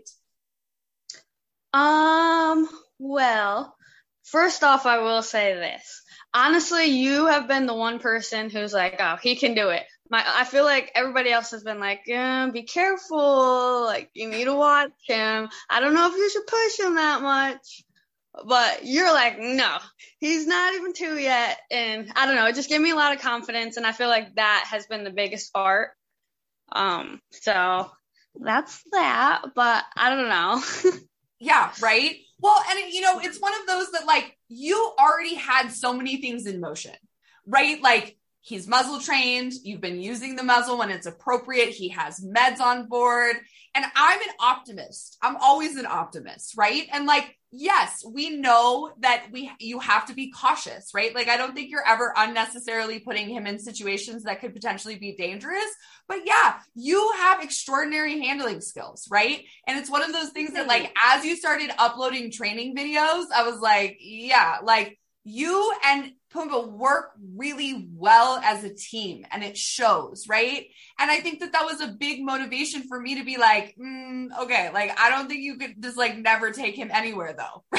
Um, 1.73 2.69
well, 2.99 3.75
first 4.23 4.63
off, 4.63 4.85
I 4.85 4.99
will 4.99 5.21
say 5.21 5.53
this. 5.53 6.01
Honestly, 6.33 6.85
you 6.85 7.27
have 7.27 7.47
been 7.47 7.65
the 7.65 7.73
one 7.73 7.99
person 7.99 8.49
who's 8.49 8.73
like, 8.73 8.97
oh, 8.99 9.17
he 9.21 9.35
can 9.35 9.53
do 9.53 9.69
it 9.69 9.83
my 10.09 10.23
I 10.25 10.43
feel 10.43 10.63
like 10.63 10.91
everybody 10.95 11.31
else 11.31 11.51
has 11.51 11.63
been 11.63 11.79
like, 11.79 12.01
yeah, 12.05 12.49
be 12.51 12.63
careful. 12.63 13.85
Like 13.85 14.09
you 14.13 14.29
need 14.29 14.45
to 14.45 14.55
watch 14.55 14.91
him. 15.07 15.49
I 15.69 15.79
don't 15.79 15.93
know 15.93 16.09
if 16.09 16.17
you 16.17 16.29
should 16.29 16.47
push 16.47 16.79
him 16.79 16.95
that 16.95 17.21
much. 17.21 17.83
But 18.45 18.83
you're 18.83 19.13
like, 19.13 19.37
no, 19.37 19.77
he's 20.19 20.47
not 20.47 20.73
even 20.73 20.93
two 20.93 21.19
yet. 21.19 21.59
And 21.69 22.11
I 22.15 22.25
don't 22.25 22.35
know, 22.35 22.47
it 22.47 22.55
just 22.55 22.67
gave 22.67 22.81
me 22.81 22.89
a 22.89 22.95
lot 22.95 23.13
of 23.13 23.21
confidence. 23.21 23.77
And 23.77 23.85
I 23.85 23.91
feel 23.91 24.07
like 24.07 24.35
that 24.35 24.65
has 24.71 24.87
been 24.87 25.03
the 25.03 25.11
biggest 25.11 25.53
part. 25.53 25.91
Um, 26.71 27.21
so 27.29 27.91
that's 28.39 28.83
that, 28.91 29.43
but 29.53 29.83
I 29.95 30.09
don't 30.09 30.29
know. 30.29 30.99
yeah, 31.39 31.71
right. 31.79 32.15
Well, 32.39 32.59
and 32.69 32.91
you 32.91 33.01
know, 33.01 33.19
it's 33.19 33.39
one 33.39 33.53
of 33.53 33.67
those 33.67 33.91
that 33.91 34.07
like 34.07 34.35
you 34.47 34.93
already 34.99 35.35
had 35.35 35.69
so 35.69 35.93
many 35.93 36.17
things 36.17 36.47
in 36.47 36.59
motion, 36.59 36.95
right? 37.45 37.81
Like 37.81 38.17
He's 38.45 38.67
muzzle 38.67 38.99
trained. 38.99 39.53
You've 39.63 39.79
been 39.79 40.01
using 40.01 40.35
the 40.35 40.43
muzzle 40.43 40.77
when 40.77 40.91
it's 40.91 41.05
appropriate. 41.05 41.69
He 41.69 41.89
has 41.89 42.19
meds 42.19 42.59
on 42.59 42.89
board. 42.89 43.37
And 43.73 43.85
I'm 43.95 44.19
an 44.19 44.35
optimist. 44.37 45.17
I'm 45.21 45.37
always 45.37 45.77
an 45.77 45.85
optimist, 45.85 46.57
right? 46.57 46.85
And 46.91 47.05
like, 47.05 47.37
yes, 47.53 48.03
we 48.05 48.31
know 48.31 48.91
that 48.99 49.27
we 49.31 49.49
you 49.59 49.79
have 49.79 50.07
to 50.07 50.13
be 50.13 50.29
cautious, 50.29 50.91
right? 50.93 51.15
Like 51.15 51.29
I 51.29 51.37
don't 51.37 51.55
think 51.55 51.71
you're 51.71 51.87
ever 51.87 52.13
unnecessarily 52.17 52.99
putting 52.99 53.29
him 53.29 53.47
in 53.47 53.59
situations 53.59 54.23
that 54.23 54.41
could 54.41 54.53
potentially 54.53 54.95
be 54.95 55.15
dangerous. 55.15 55.71
But 56.09 56.25
yeah, 56.25 56.55
you 56.75 57.13
have 57.15 57.41
extraordinary 57.41 58.19
handling 58.25 58.59
skills, 58.59 59.07
right? 59.09 59.45
And 59.65 59.79
it's 59.79 59.89
one 59.89 60.03
of 60.03 60.11
those 60.11 60.31
things 60.31 60.53
that 60.53 60.67
like 60.67 60.93
as 61.01 61.23
you 61.23 61.37
started 61.37 61.71
uploading 61.77 62.29
training 62.29 62.75
videos, 62.75 63.27
I 63.33 63.47
was 63.49 63.61
like, 63.61 63.97
yeah, 64.01 64.57
like 64.63 64.99
you 65.23 65.73
and 65.85 66.11
Pumbaa 66.33 66.69
work 66.69 67.11
really 67.35 67.87
well 67.93 68.37
as 68.43 68.63
a 68.63 68.73
team 68.73 69.25
and 69.31 69.43
it 69.43 69.57
shows, 69.57 70.25
right? 70.27 70.65
And 70.99 71.09
I 71.09 71.19
think 71.19 71.39
that 71.39 71.53
that 71.53 71.65
was 71.65 71.79
a 71.79 71.95
big 71.97 72.23
motivation 72.23 72.83
for 72.87 72.99
me 72.99 73.19
to 73.19 73.23
be 73.23 73.37
like, 73.37 73.75
mm, 73.81 74.27
okay, 74.41 74.71
like 74.73 74.97
I 74.99 75.09
don't 75.09 75.27
think 75.27 75.41
you 75.41 75.57
could 75.57 75.81
just 75.81 75.97
like 75.97 76.17
never 76.17 76.51
take 76.51 76.75
him 76.75 76.89
anywhere 76.91 77.35
though, 77.37 77.63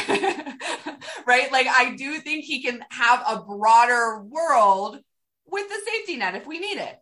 right? 1.26 1.52
Like 1.52 1.66
I 1.68 1.94
do 1.96 2.18
think 2.20 2.44
he 2.44 2.62
can 2.62 2.82
have 2.90 3.22
a 3.26 3.42
broader 3.42 4.22
world 4.22 4.98
with 5.46 5.68
the 5.68 5.80
safety 5.92 6.16
net 6.16 6.36
if 6.36 6.46
we 6.46 6.58
need 6.58 6.78
it. 6.78 6.98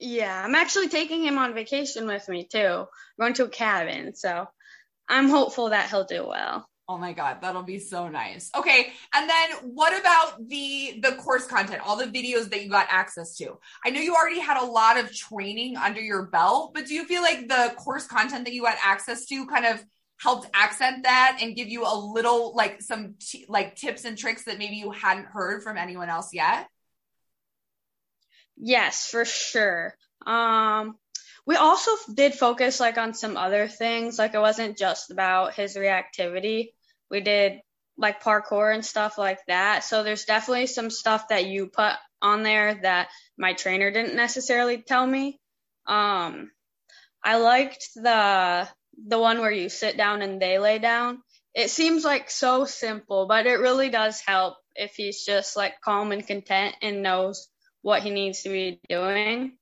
Yeah, 0.00 0.42
I'm 0.44 0.56
actually 0.56 0.88
taking 0.88 1.22
him 1.24 1.38
on 1.38 1.54
vacation 1.54 2.06
with 2.08 2.28
me 2.28 2.48
too. 2.50 2.86
Going 3.20 3.34
to 3.34 3.44
a 3.44 3.48
cabin, 3.48 4.16
so 4.16 4.48
I'm 5.08 5.28
hopeful 5.28 5.70
that 5.70 5.88
he'll 5.90 6.04
do 6.04 6.26
well. 6.26 6.66
Oh 6.88 6.98
my 6.98 7.12
god, 7.12 7.38
that'll 7.40 7.62
be 7.62 7.78
so 7.78 8.08
nice. 8.08 8.50
Okay, 8.56 8.92
and 9.14 9.30
then 9.30 9.50
what 9.62 9.98
about 9.98 10.48
the 10.48 10.98
the 11.00 11.12
course 11.12 11.46
content, 11.46 11.80
all 11.84 11.96
the 11.96 12.06
videos 12.06 12.50
that 12.50 12.62
you 12.62 12.68
got 12.68 12.86
access 12.90 13.36
to? 13.36 13.58
I 13.84 13.90
know 13.90 14.00
you 14.00 14.14
already 14.14 14.40
had 14.40 14.60
a 14.60 14.66
lot 14.66 14.98
of 14.98 15.14
training 15.14 15.76
under 15.76 16.00
your 16.00 16.26
belt, 16.26 16.74
but 16.74 16.86
do 16.86 16.94
you 16.94 17.04
feel 17.04 17.22
like 17.22 17.48
the 17.48 17.72
course 17.76 18.06
content 18.06 18.44
that 18.46 18.52
you 18.52 18.64
had 18.64 18.78
access 18.82 19.26
to 19.26 19.46
kind 19.46 19.64
of 19.64 19.82
helped 20.18 20.48
accent 20.54 21.04
that 21.04 21.38
and 21.40 21.56
give 21.56 21.68
you 21.68 21.84
a 21.84 21.96
little 21.96 22.54
like 22.54 22.82
some 22.82 23.14
t- 23.20 23.46
like 23.48 23.76
tips 23.76 24.04
and 24.04 24.18
tricks 24.18 24.44
that 24.44 24.58
maybe 24.58 24.76
you 24.76 24.90
hadn't 24.90 25.26
heard 25.26 25.62
from 25.62 25.76
anyone 25.76 26.08
else 26.08 26.34
yet? 26.34 26.68
Yes, 28.56 29.06
for 29.06 29.24
sure. 29.24 29.96
Um 30.26 30.96
we 31.46 31.56
also 31.56 31.90
did 32.12 32.34
focus 32.34 32.78
like 32.78 32.98
on 32.98 33.14
some 33.14 33.36
other 33.36 33.66
things 33.66 34.18
like 34.18 34.34
it 34.34 34.40
wasn't 34.40 34.78
just 34.78 35.10
about 35.10 35.54
his 35.54 35.76
reactivity. 35.76 36.72
We 37.10 37.20
did 37.20 37.60
like 37.98 38.22
parkour 38.22 38.72
and 38.72 38.84
stuff 38.84 39.18
like 39.18 39.40
that. 39.48 39.84
So 39.84 40.02
there's 40.02 40.24
definitely 40.24 40.66
some 40.66 40.90
stuff 40.90 41.28
that 41.28 41.46
you 41.46 41.66
put 41.66 41.94
on 42.20 42.42
there 42.42 42.74
that 42.82 43.08
my 43.36 43.52
trainer 43.54 43.90
didn't 43.90 44.16
necessarily 44.16 44.78
tell 44.78 45.06
me. 45.06 45.38
Um 45.86 46.50
i 47.24 47.36
liked 47.38 47.88
the 47.94 48.68
the 49.08 49.18
one 49.18 49.40
where 49.40 49.50
you 49.50 49.68
sit 49.68 49.96
down 49.96 50.22
and 50.22 50.40
they 50.40 50.58
lay 50.58 50.78
down. 50.78 51.22
It 51.54 51.70
seems 51.70 52.04
like 52.04 52.30
so 52.30 52.64
simple 52.66 53.26
but 53.26 53.46
it 53.46 53.60
really 53.60 53.88
does 53.90 54.20
help 54.20 54.56
if 54.76 54.94
he's 54.94 55.24
just 55.24 55.56
like 55.56 55.80
calm 55.80 56.12
and 56.12 56.26
content 56.26 56.76
and 56.82 57.02
knows 57.02 57.48
what 57.82 58.02
he 58.02 58.10
needs 58.10 58.42
to 58.44 58.48
be 58.48 58.80
doing 58.88 59.58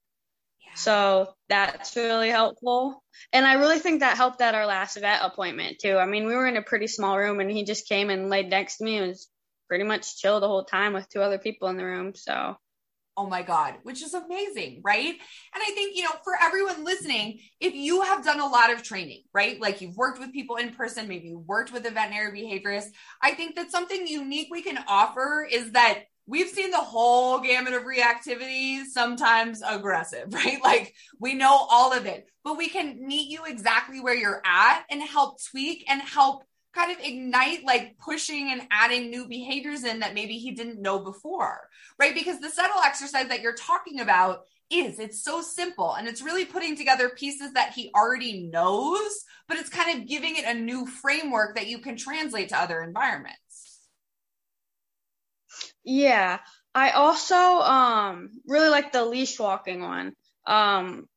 so 0.75 1.33
that's 1.49 1.97
really 1.97 2.31
helpful. 2.31 3.03
And 3.33 3.47
I 3.47 3.55
really 3.55 3.79
think 3.79 4.01
that 4.01 4.17
helped 4.17 4.41
at 4.41 4.55
our 4.55 4.67
last 4.67 4.99
vet 4.99 5.23
appointment 5.23 5.79
too. 5.79 5.97
I 5.97 6.07
mean, 6.07 6.27
we 6.27 6.35
were 6.35 6.47
in 6.47 6.57
a 6.57 6.63
pretty 6.63 6.87
small 6.87 7.19
room 7.19 7.41
and 7.41 7.51
he 7.51 7.65
just 7.65 7.89
came 7.89 8.11
and 8.11 8.31
laid 8.31 8.51
next 8.51 8.79
to 8.79 8.85
me 8.85 8.97
and 8.97 9.09
was 9.09 9.29
pretty 9.69 9.85
much 9.85 10.19
chill 10.19 10.41
the 10.41 10.49
whole 10.49 10.65
time 10.65 10.93
with 10.93 11.09
two 11.09 11.23
other 11.23 11.39
people 11.39 11.69
in 11.69 11.77
the 11.77 11.85
room. 11.85 12.15
So 12.15 12.57
Oh 13.17 13.27
my 13.27 13.43
God, 13.43 13.75
which 13.83 14.03
is 14.03 14.15
amazing, 14.15 14.81
right? 14.83 15.09
And 15.09 15.63
I 15.63 15.73
think, 15.75 15.95
you 15.95 16.05
know, 16.05 16.13
for 16.25 16.33
everyone 16.41 16.85
listening, 16.85 17.41
if 17.61 17.75
you 17.75 18.01
have 18.01 18.25
done 18.25 18.41
a 18.41 18.47
lot 18.47 18.73
of 18.73 18.83
training, 18.83 19.25
right? 19.35 19.61
Like 19.61 19.83
you've 19.83 19.97
worked 19.97 20.21
with 20.21 20.33
people 20.33 20.57
in 20.57 20.73
person, 20.73 21.07
maybe 21.07 21.29
you 21.29 21.39
worked 21.39 21.71
with 21.71 21.85
a 21.85 21.91
veterinary 21.91 22.41
behaviorist, 22.41 22.87
I 23.21 23.33
think 23.33 23.57
that 23.57 23.71
something 23.71 24.07
unique 24.07 24.49
we 24.51 24.63
can 24.63 24.79
offer 24.89 25.47
is 25.51 25.73
that 25.73 26.05
we've 26.27 26.49
seen 26.49 26.71
the 26.71 26.77
whole 26.79 27.41
gamut 27.41 27.73
of 27.75 27.83
reactivity, 27.85 28.85
sometimes 28.85 29.63
aggressive, 29.67 30.27
right? 30.33 30.63
Like 30.63 30.95
we 31.19 31.35
know 31.35 31.53
all 31.53 31.93
of 31.93 32.07
it, 32.07 32.27
but 32.45 32.57
we 32.57 32.69
can 32.69 33.07
meet 33.07 33.31
you 33.31 33.45
exactly 33.45 34.01
where 34.01 34.15
you're 34.15 34.43
at 34.45 34.85
and 34.91 35.03
help 35.03 35.39
tweak 35.51 35.85
and 35.89 36.01
help 36.01 36.45
kind 36.73 36.93
of 36.93 37.05
ignite 37.05 37.65
like 37.65 37.99
pushing 37.99 38.51
and 38.53 38.63
adding 38.71 39.11
new 39.11 39.27
behaviors 39.27 39.83
in 39.85 40.01
that 40.01 40.15
maybe 40.15 40.39
he 40.39 40.53
didn't 40.53 40.81
know 40.81 41.01
before, 41.01 41.69
right? 41.99 42.15
Because 42.15 42.41
the 42.41 42.49
settle 42.49 42.81
exercise 42.81 43.29
that 43.29 43.41
you're 43.41 43.55
talking 43.55 44.01
about 44.01 44.43
is 44.71 45.01
it's 45.01 45.25
so 45.25 45.43
simple 45.43 45.95
and 45.95 46.07
it's 46.07 46.23
really 46.23 46.45
putting 46.45 46.77
together 46.77 47.09
pieces 47.11 47.53
that 47.55 47.73
he 47.73 47.91
already 47.95 48.45
knows, 48.45 49.25
but 49.49 49.59
it's 49.59 49.69
kind 49.69 49.99
of 49.99 50.07
giving 50.07 50.37
it 50.37 50.45
a 50.45 50.55
new 50.55 50.87
framework 50.87 51.57
that 51.57 51.67
you 51.67 51.81
can 51.81 51.97
translate 51.97 52.51
to 52.51 52.59
other 52.59 52.81
environments. 52.83 53.37
Yeah. 55.85 56.39
I 56.75 56.91
also 56.91 57.35
um 57.37 58.31
really 58.47 58.69
like 58.69 58.93
the 58.93 59.05
leash 59.05 59.39
walking 59.39 59.81
one. 59.83 60.15
Um 60.47 61.09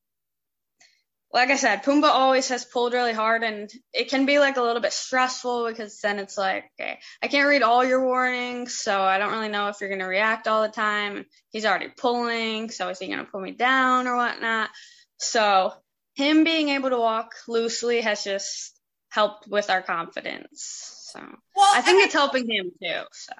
like 1.33 1.49
I 1.49 1.55
said, 1.55 1.83
Pumbaa 1.83 2.09
always 2.09 2.49
has 2.49 2.63
pulled 2.63 2.93
really 2.93 3.11
hard 3.11 3.41
and 3.41 3.67
it 3.91 4.09
can 4.09 4.27
be 4.27 4.37
like 4.37 4.57
a 4.57 4.61
little 4.61 4.83
bit 4.83 4.93
stressful 4.93 5.67
because 5.67 5.99
then 5.99 6.19
it's 6.19 6.37
like, 6.37 6.65
okay, 6.79 6.99
I 7.23 7.27
can't 7.27 7.47
read 7.49 7.63
all 7.63 7.83
your 7.83 8.05
warnings, 8.05 8.75
so 8.75 9.01
I 9.01 9.17
don't 9.17 9.31
really 9.31 9.49
know 9.49 9.69
if 9.69 9.77
you're 9.81 9.89
gonna 9.89 10.07
react 10.07 10.47
all 10.47 10.61
the 10.61 10.69
time. 10.69 11.25
He's 11.49 11.65
already 11.65 11.89
pulling, 11.89 12.69
so 12.69 12.89
is 12.89 12.99
he 12.99 13.07
gonna 13.07 13.25
pull 13.25 13.41
me 13.41 13.51
down 13.51 14.05
or 14.05 14.15
whatnot? 14.15 14.69
So 15.17 15.73
him 16.13 16.43
being 16.43 16.69
able 16.69 16.91
to 16.91 16.99
walk 16.99 17.33
loosely 17.47 18.01
has 18.01 18.23
just 18.23 18.79
helped 19.09 19.47
with 19.47 19.71
our 19.71 19.81
confidence. 19.81 21.09
So 21.11 21.19
well, 21.55 21.71
I 21.75 21.81
think 21.81 22.03
it's 22.03 22.13
helping 22.13 22.47
him 22.47 22.71
too. 22.79 23.01
So 23.11 23.33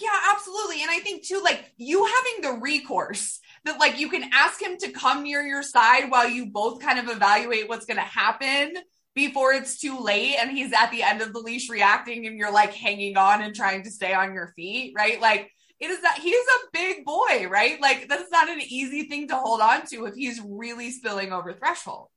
yeah, 0.00 0.18
absolutely. 0.34 0.82
And 0.82 0.90
I 0.90 0.98
think 0.98 1.24
too, 1.24 1.40
like 1.42 1.72
you 1.76 2.04
having 2.04 2.42
the 2.42 2.60
recourse 2.60 3.40
that 3.64 3.78
like 3.78 3.98
you 3.98 4.08
can 4.08 4.30
ask 4.32 4.60
him 4.60 4.76
to 4.78 4.90
come 4.90 5.22
near 5.22 5.42
your 5.42 5.62
side 5.62 6.10
while 6.10 6.28
you 6.28 6.46
both 6.46 6.80
kind 6.80 6.98
of 6.98 7.08
evaluate 7.14 7.68
what's 7.68 7.86
going 7.86 7.98
to 7.98 8.02
happen 8.02 8.74
before 9.14 9.52
it's 9.52 9.78
too 9.78 9.98
late 10.00 10.36
and 10.40 10.50
he's 10.50 10.72
at 10.72 10.90
the 10.90 11.02
end 11.02 11.20
of 11.20 11.32
the 11.32 11.38
leash 11.38 11.68
reacting 11.68 12.26
and 12.26 12.38
you're 12.38 12.52
like 12.52 12.72
hanging 12.72 13.16
on 13.16 13.42
and 13.42 13.54
trying 13.54 13.84
to 13.84 13.90
stay 13.90 14.14
on 14.14 14.32
your 14.32 14.52
feet, 14.56 14.94
right? 14.96 15.20
Like 15.20 15.50
it 15.78 15.90
is 15.90 16.00
that 16.02 16.18
he's 16.18 16.34
a 16.34 16.68
big 16.72 17.04
boy, 17.04 17.48
right? 17.48 17.80
Like 17.80 18.08
that's 18.08 18.30
not 18.30 18.48
an 18.48 18.60
easy 18.60 19.08
thing 19.08 19.28
to 19.28 19.36
hold 19.36 19.60
on 19.60 19.84
to 19.86 20.06
if 20.06 20.14
he's 20.14 20.40
really 20.44 20.90
spilling 20.90 21.32
over 21.32 21.52
threshold. 21.52 22.08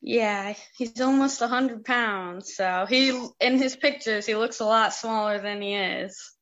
Yeah, 0.00 0.54
he's 0.76 1.00
almost 1.00 1.42
a 1.42 1.48
hundred 1.48 1.84
pounds. 1.84 2.54
So 2.54 2.86
he, 2.88 3.10
in 3.40 3.58
his 3.58 3.76
pictures, 3.76 4.26
he 4.26 4.36
looks 4.36 4.60
a 4.60 4.64
lot 4.64 4.94
smaller 4.94 5.40
than 5.40 5.60
he 5.60 5.74
is. 5.74 6.32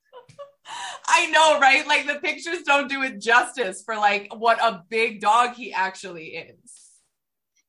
I 1.07 1.27
know, 1.27 1.61
right? 1.61 1.87
Like 1.87 2.07
the 2.07 2.21
pictures 2.21 2.63
don't 2.63 2.89
do 2.89 3.03
it 3.03 3.21
justice 3.21 3.83
for 3.85 3.97
like 3.97 4.35
what 4.35 4.59
a 4.61 4.83
big 4.89 5.21
dog 5.21 5.55
he 5.55 5.73
actually 5.73 6.29
is. 6.29 6.77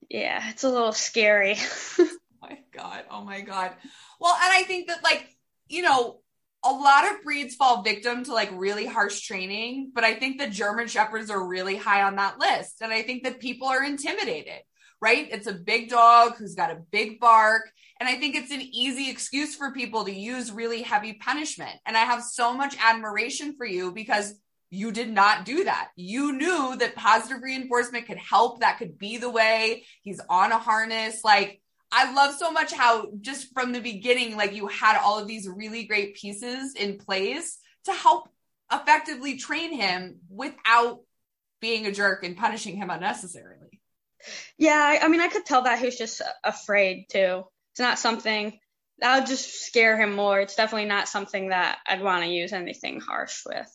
Yeah, 0.10 0.49
it's 0.49 0.63
a 0.63 0.69
little 0.69 0.93
scary. 0.93 1.57
oh 1.99 2.10
my 2.41 2.60
god. 2.73 3.03
Oh 3.12 3.23
my 3.23 3.41
god. 3.41 3.73
Well, 4.19 4.33
and 4.33 4.53
I 4.53 4.63
think 4.63 4.88
that 4.88 5.03
like, 5.03 5.27
you 5.67 5.81
know, 5.81 6.21
a 6.63 6.71
lot 6.71 7.12
of 7.12 7.23
breeds 7.23 7.55
fall 7.55 7.83
victim 7.83 8.23
to 8.25 8.33
like 8.33 8.49
really 8.53 8.86
harsh 8.86 9.21
training, 9.21 9.91
but 9.93 10.03
I 10.03 10.15
think 10.15 10.39
the 10.39 10.49
German 10.49 10.88
shepherds 10.88 11.29
are 11.29 11.47
really 11.47 11.77
high 11.77 12.03
on 12.03 12.15
that 12.15 12.39
list. 12.39 12.81
And 12.81 12.91
I 12.91 13.03
think 13.03 13.23
that 13.23 13.39
people 13.39 13.67
are 13.67 13.83
intimidated, 13.83 14.62
right? 15.01 15.27
It's 15.31 15.47
a 15.47 15.53
big 15.53 15.89
dog 15.89 16.36
who's 16.38 16.55
got 16.55 16.71
a 16.71 16.81
big 16.91 17.19
bark 17.19 17.63
and 17.99 18.07
I 18.07 18.15
think 18.15 18.36
it's 18.36 18.51
an 18.51 18.62
easy 18.62 19.10
excuse 19.10 19.55
for 19.55 19.71
people 19.71 20.05
to 20.05 20.13
use 20.13 20.51
really 20.51 20.81
heavy 20.81 21.13
punishment. 21.13 21.75
And 21.86 21.97
I 21.97 22.01
have 22.01 22.23
so 22.23 22.53
much 22.53 22.75
admiration 22.79 23.55
for 23.57 23.65
you 23.65 23.91
because 23.91 24.33
you 24.69 24.91
did 24.91 25.10
not 25.10 25.45
do 25.45 25.63
that. 25.63 25.89
You 25.95 26.33
knew 26.33 26.75
that 26.77 26.95
positive 26.95 27.41
reinforcement 27.41 28.05
could 28.05 28.17
help. 28.17 28.60
That 28.60 28.77
could 28.77 28.97
be 28.97 29.17
the 29.17 29.29
way. 29.29 29.86
He's 30.03 30.21
on 30.29 30.51
a 30.51 30.60
harness. 30.60 31.23
Like, 31.23 31.62
I 31.91 32.13
love 32.13 32.36
so 32.36 32.51
much 32.51 32.73
how 32.73 33.07
just 33.21 33.53
from 33.53 33.71
the 33.71 33.79
beginning, 33.79 34.36
like 34.36 34.53
you 34.53 34.67
had 34.67 34.99
all 34.99 35.19
of 35.19 35.27
these 35.27 35.47
really 35.47 35.86
great 35.86 36.15
pieces 36.15 36.75
in 36.75 36.97
place 36.97 37.57
to 37.86 37.93
help 37.93 38.29
effectively 38.71 39.38
train 39.38 39.71
him 39.71 40.17
without 40.29 40.99
being 41.62 41.86
a 41.86 41.91
jerk 41.91 42.23
and 42.23 42.36
punishing 42.36 42.75
him 42.75 42.89
unnecessarily. 42.89 43.66
Yeah, 44.57 44.99
I 45.01 45.07
mean, 45.07 45.21
I 45.21 45.27
could 45.27 45.45
tell 45.45 45.63
that 45.63 45.79
he 45.79 45.85
was 45.85 45.97
just 45.97 46.21
afraid 46.43 47.05
too. 47.09 47.43
It's 47.71 47.79
not 47.79 47.99
something 47.99 48.59
that 48.99 49.19
would 49.19 49.27
just 49.27 49.65
scare 49.65 49.97
him 49.99 50.15
more. 50.15 50.39
It's 50.39 50.55
definitely 50.55 50.87
not 50.87 51.07
something 51.07 51.49
that 51.49 51.79
I'd 51.85 52.01
want 52.01 52.23
to 52.23 52.29
use 52.29 52.53
anything 52.53 52.99
harsh 52.99 53.43
with. 53.45 53.67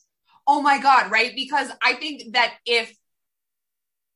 Oh 0.47 0.61
my 0.61 0.81
God, 0.81 1.11
right? 1.11 1.33
Because 1.35 1.71
I 1.81 1.95
think 1.95 2.33
that 2.33 2.55
if 2.67 2.93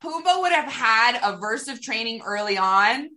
Pumbaa 0.03 0.41
would 0.43 0.53
have 0.53 0.71
had 0.71 1.21
aversive 1.21 1.81
training 1.81 2.23
early 2.23 2.59
on, 2.59 3.09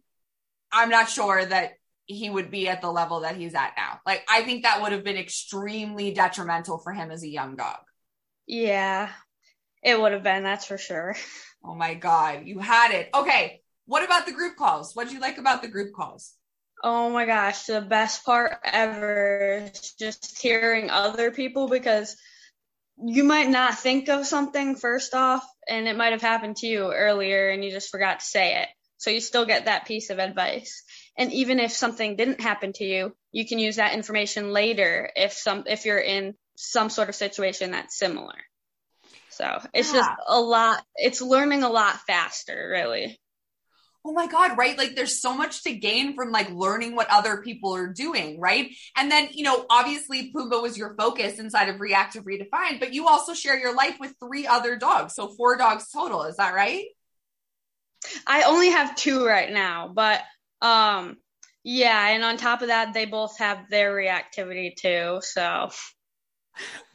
I'm 0.72 0.90
not 0.90 1.10
sure 1.10 1.44
that 1.44 1.74
he 2.06 2.30
would 2.30 2.50
be 2.52 2.68
at 2.68 2.82
the 2.82 2.92
level 2.92 3.22
that 3.22 3.36
he's 3.36 3.54
at 3.54 3.74
now. 3.78 4.00
Like, 4.06 4.24
I 4.30 4.44
think 4.44 4.64
that 4.64 4.82
would 4.82 4.92
have 4.92 5.04
been 5.04 5.18
extremely 5.18 6.12
detrimental 6.12 6.78
for 6.80 6.94
him 6.94 7.12
as 7.12 7.24
a 7.24 7.28
young 7.28 7.56
dog. 7.56 7.80
Yeah, 8.48 9.12
it 9.84 10.00
would 10.00 10.14
have 10.14 10.24
been, 10.24 10.44
that's 10.44 10.66
for 10.66 10.78
sure. 10.78 11.16
Oh 11.64 11.76
my 11.76 11.94
God, 11.94 12.46
you 12.46 12.60
had 12.60 12.92
it. 12.92 13.10
Okay, 13.14 13.62
what 13.86 14.04
about 14.04 14.26
the 14.26 14.32
group 14.32 14.56
calls? 14.56 14.96
What 14.96 15.08
do 15.08 15.14
you 15.14 15.20
like 15.20 15.38
about 15.38 15.62
the 15.62 15.68
group 15.68 15.94
calls? 15.94 16.34
Oh 16.84 17.10
my 17.10 17.26
gosh, 17.26 17.66
the 17.66 17.82
best 17.82 18.26
part 18.26 18.60
ever 18.64 19.70
is 19.74 19.94
just 20.00 20.42
hearing 20.42 20.90
other 20.90 21.32
people 21.32 21.68
because 21.68 22.16
you 22.98 23.24
might 23.24 23.50
not 23.50 23.78
think 23.78 24.10
of 24.10 24.26
something 24.26 24.76
first 24.76 25.14
off 25.14 25.46
and 25.68 25.88
it 25.88 25.98
might 25.98 26.12
have 26.12 26.22
happened 26.22 26.58
to 26.58 26.68
you 26.68 26.92
earlier 26.92 27.50
and 27.50 27.64
you 27.64 27.72
just 27.72 27.90
forgot 27.90 28.20
to 28.20 28.26
say 28.26 28.62
it. 28.62 28.70
So 28.98 29.10
you 29.10 29.22
still 29.22 29.46
get 29.46 29.66
that 29.66 29.86
piece 29.86 30.10
of 30.10 30.20
advice. 30.20 30.84
And 31.18 31.32
even 31.32 31.60
if 31.60 31.72
something 31.72 32.16
didn't 32.16 32.42
happen 32.42 32.74
to 32.74 32.84
you, 32.84 33.16
you 33.32 33.48
can 33.48 33.60
use 33.60 33.78
that 33.78 33.94
information 33.94 34.52
later 34.52 35.10
if 35.16 35.34
some 35.34 35.64
if 35.68 35.86
you're 35.86 36.00
in 36.00 36.36
some 36.56 36.90
sort 36.90 37.10
of 37.10 37.16
situation 37.16 37.72
that's 37.72 37.98
similar. 37.98 38.36
So 39.40 39.62
it's 39.74 39.94
yeah. 39.94 40.02
just 40.02 40.12
a 40.28 40.42
lot 40.42 40.84
it's 40.96 41.22
learning 41.22 41.64
a 41.64 41.70
lot 41.70 42.00
faster, 42.08 42.70
really. 42.72 43.18
oh 44.06 44.14
my 44.14 44.28
God, 44.28 44.58
right? 44.58 44.78
Like 44.78 44.96
there's 44.96 45.22
so 45.22 45.34
much 45.36 45.64
to 45.64 45.74
gain 45.76 46.16
from 46.16 46.32
like 46.32 46.50
learning 46.52 46.96
what 46.96 47.10
other 47.10 47.42
people 47.42 47.76
are 47.76 47.92
doing, 47.92 48.40
right? 48.40 48.72
And 48.98 49.12
then, 49.12 49.30
you 49.34 49.44
know, 49.44 49.66
obviously 49.70 50.32
Pumbaa 50.34 50.62
was 50.62 50.78
your 50.78 50.96
focus 50.96 51.38
inside 51.40 51.70
of 51.70 51.80
Reactive 51.82 52.24
Redefined, 52.24 52.80
but 52.80 52.94
you 52.94 53.08
also 53.08 53.34
share 53.34 53.60
your 53.60 53.76
life 53.76 53.98
with 54.00 54.14
three 54.20 54.48
other 54.48 54.78
dogs. 54.78 55.16
So 55.16 55.28
four 55.30 55.58
dogs 55.58 55.90
total. 55.92 56.24
Is 56.24 56.38
that 56.38 56.54
right? 56.56 56.86
I 58.26 58.44
only 58.44 58.70
have 58.70 58.96
two 58.96 59.26
right 59.26 59.52
now, 59.52 59.92
but 59.94 60.22
um 60.62 61.18
yeah, 61.64 62.10
and 62.10 62.24
on 62.24 62.38
top 62.38 62.62
of 62.62 62.70
that, 62.70 62.94
they 62.94 63.06
both 63.06 63.38
have 63.40 63.70
their 63.70 63.94
reactivity 63.94 64.76
too. 64.76 65.20
So 65.22 65.70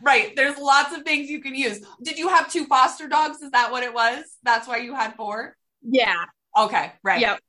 right. 0.01 0.35
There's 0.37 0.59
lots 0.59 0.95
of 0.95 1.03
things 1.03 1.31
you 1.31 1.41
can 1.41 1.55
use. 1.55 1.81
Did 2.03 2.19
you 2.19 2.29
have 2.29 2.51
two 2.51 2.67
foster 2.67 3.09
dogs? 3.09 3.41
Is 3.43 3.51
that 3.53 3.71
what 3.73 3.83
it 3.83 3.95
was? 3.95 4.25
That's 4.43 4.67
why 4.69 4.79
you 4.79 4.95
had 4.95 5.15
four? 5.17 5.57
Yeah. 5.83 6.25
Okay. 6.57 6.93
Right. 7.03 7.21
Yep. 7.21 7.41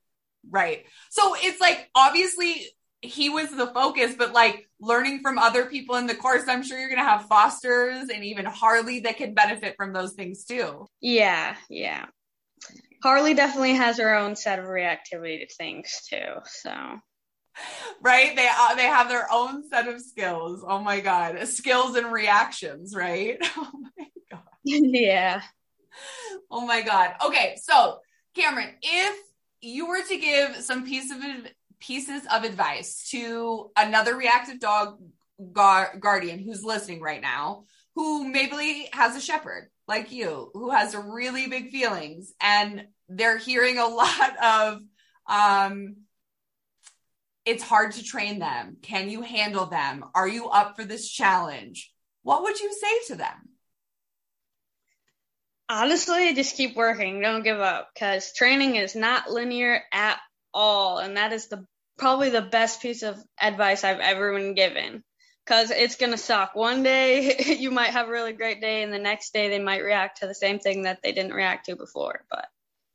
Right. 0.50 0.84
So 1.10 1.34
it's 1.38 1.60
like 1.60 1.88
obviously 1.94 2.66
he 3.02 3.28
was 3.28 3.50
the 3.50 3.68
focus, 3.68 4.14
but 4.16 4.32
like 4.32 4.68
learning 4.80 5.20
from 5.20 5.38
other 5.38 5.66
people 5.66 5.96
in 5.96 6.06
the 6.06 6.14
course, 6.14 6.44
I'm 6.48 6.62
sure 6.62 6.78
you're 6.78 6.88
going 6.88 7.00
to 7.00 7.04
have 7.04 7.26
fosters 7.26 8.08
and 8.08 8.24
even 8.24 8.44
Harley 8.44 9.00
that 9.00 9.16
can 9.16 9.34
benefit 9.34 9.74
from 9.76 9.92
those 9.92 10.14
things 10.14 10.44
too. 10.44 10.86
Yeah. 11.00 11.56
Yeah. 11.68 12.06
Harley 13.02 13.34
definitely 13.34 13.74
has 13.74 13.98
her 13.98 14.16
own 14.16 14.36
set 14.36 14.58
of 14.58 14.66
reactivity 14.66 15.40
to 15.40 15.54
things 15.54 16.00
too. 16.08 16.40
So 16.44 16.72
right? 18.02 18.34
They 18.36 18.48
uh, 18.48 18.74
they 18.74 18.84
have 18.84 19.08
their 19.08 19.26
own 19.30 19.68
set 19.68 19.88
of 19.88 20.00
skills. 20.00 20.64
Oh 20.66 20.80
my 20.80 21.00
god. 21.00 21.46
Skills 21.48 21.96
and 21.96 22.12
reactions 22.12 22.94
right? 22.94 23.38
Oh 23.56 23.70
my 23.72 24.06
god. 24.30 24.42
Yeah. 24.64 25.42
Oh 26.50 26.66
my 26.66 26.82
god. 26.82 27.14
Okay 27.24 27.56
so 27.62 27.98
cameron 28.34 28.68
if 28.82 29.18
you 29.60 29.88
were 29.88 30.02
to 30.02 30.18
give 30.18 30.56
some 30.56 30.84
piece 30.84 31.10
of 31.10 31.18
pieces 31.80 32.22
of 32.32 32.44
advice 32.44 33.08
to 33.10 33.70
another 33.76 34.16
reactive 34.16 34.60
dog 34.60 34.98
guardian 35.52 36.38
who's 36.38 36.64
listening 36.64 37.00
right 37.00 37.20
now 37.20 37.64
who 37.94 38.26
maybe 38.28 38.88
has 38.92 39.16
a 39.16 39.20
shepherd 39.20 39.68
like 39.86 40.10
you 40.10 40.50
who 40.54 40.70
has 40.70 40.96
really 40.96 41.46
big 41.46 41.70
feelings 41.70 42.32
and 42.40 42.86
they're 43.08 43.36
hearing 43.38 43.78
a 43.78 43.86
lot 43.86 44.36
of 44.42 44.80
um 45.28 45.96
it's 47.46 47.62
hard 47.62 47.92
to 47.92 48.04
train 48.04 48.38
them 48.38 48.76
can 48.82 49.08
you 49.08 49.22
handle 49.22 49.66
them 49.66 50.04
are 50.14 50.28
you 50.28 50.48
up 50.48 50.76
for 50.76 50.84
this 50.84 51.08
challenge 51.08 51.92
what 52.22 52.42
would 52.42 52.60
you 52.60 52.72
say 52.72 53.06
to 53.06 53.16
them 53.16 53.48
honestly 55.68 56.34
just 56.34 56.56
keep 56.56 56.76
working 56.76 57.20
don't 57.20 57.44
give 57.44 57.60
up 57.60 57.88
because 57.94 58.32
training 58.34 58.76
is 58.76 58.94
not 58.94 59.30
linear 59.30 59.82
at 59.92 60.18
all 60.52 60.98
and 60.98 61.16
that 61.16 61.32
is 61.32 61.48
the 61.48 61.64
probably 61.96 62.30
the 62.30 62.42
best 62.42 62.82
piece 62.82 63.02
of 63.02 63.18
advice 63.40 63.84
i've 63.84 64.00
ever 64.00 64.34
been 64.34 64.54
given 64.54 65.02
because 65.46 65.70
it's 65.70 65.96
going 65.96 66.12
to 66.12 66.18
suck. 66.18 66.54
One 66.54 66.82
day 66.82 67.36
you 67.58 67.70
might 67.70 67.90
have 67.90 68.08
a 68.08 68.12
really 68.12 68.32
great 68.32 68.60
day, 68.60 68.82
and 68.82 68.92
the 68.92 68.98
next 68.98 69.32
day 69.32 69.48
they 69.48 69.60
might 69.60 69.84
react 69.84 70.20
to 70.20 70.26
the 70.26 70.34
same 70.34 70.58
thing 70.58 70.82
that 70.82 71.02
they 71.02 71.12
didn't 71.12 71.34
react 71.34 71.66
to 71.66 71.76
before. 71.76 72.24
But 72.28 72.46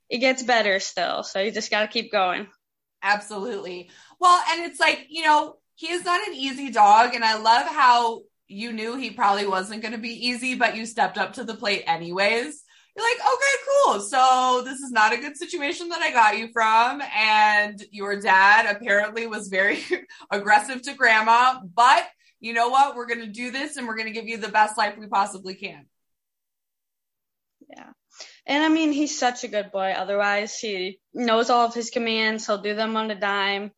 it 0.10 0.20
gets 0.20 0.44
better 0.44 0.80
still. 0.80 1.24
So 1.24 1.40
you 1.40 1.52
just 1.52 1.72
got 1.72 1.82
to 1.82 1.88
keep 1.88 2.12
going. 2.12 2.48
Absolutely. 3.02 3.90
Well, 4.22 4.42
and 4.52 4.62
it's 4.62 4.80
like, 4.80 5.08
you 5.10 5.24
know, 5.24 5.58
he 5.76 5.92
is 5.92 6.06
not 6.06 6.26
an 6.28 6.36
easy 6.36 6.70
dog. 6.70 7.16
And 7.16 7.26
I 7.26 7.40
love 7.40 7.68
how 7.68 8.22
you 8.48 8.72
knew 8.72 8.96
he 8.96 9.10
probably 9.10 9.48
wasn't 9.48 9.82
going 9.82 9.94
to 9.94 9.98
be 9.98 10.28
easy, 10.28 10.54
but 10.54 10.76
you 10.78 10.86
stepped 10.86 11.18
up 11.18 11.34
to 11.34 11.44
the 11.44 11.56
plate 11.56 11.84
anyways. 11.88 12.64
You're 12.96 13.06
like, 13.06 13.20
okay, 13.20 13.56
cool. 13.68 14.00
So 14.02 14.62
this 14.64 14.80
is 14.80 14.92
not 14.92 15.14
a 15.14 15.18
good 15.18 15.38
situation 15.38 15.90
that 15.90 16.02
I 16.02 16.12
got 16.12 16.38
you 16.38 16.50
from. 16.54 17.02
And 17.02 17.84
your 17.92 18.20
dad 18.22 18.76
apparently 18.76 19.26
was 19.26 19.48
very 19.48 19.80
aggressive 20.32 20.84
to 20.84 20.94
grandma, 20.94 21.60
but 21.74 22.06
you 22.40 22.54
know 22.54 22.70
what? 22.70 22.96
We're 22.96 23.08
going 23.08 23.22
to 23.22 23.28
do 23.28 23.50
this 23.50 23.78
and 23.78 23.88
we're 23.88 23.96
going 23.96 24.08
to 24.08 24.14
give 24.14 24.28
you 24.28 24.38
the 24.38 24.50
best 24.50 24.78
life 24.78 24.98
we 25.00 25.08
possibly 25.08 25.56
can. 25.56 25.86
Yeah. 27.76 27.90
And 28.46 28.64
I 28.64 28.70
mean, 28.70 28.92
he's 28.92 29.18
such 29.18 29.44
a 29.44 29.48
good 29.48 29.72
boy. 29.72 29.94
Otherwise, 29.98 30.60
he 30.60 31.00
knows 31.14 31.50
all 31.50 31.66
of 31.66 31.74
his 31.74 31.90
commands. 31.90 32.46
He'll 32.46 32.62
do 32.62 32.76
them 32.76 32.98
on 32.98 33.10
a 33.10 33.20
dime. 33.20 33.72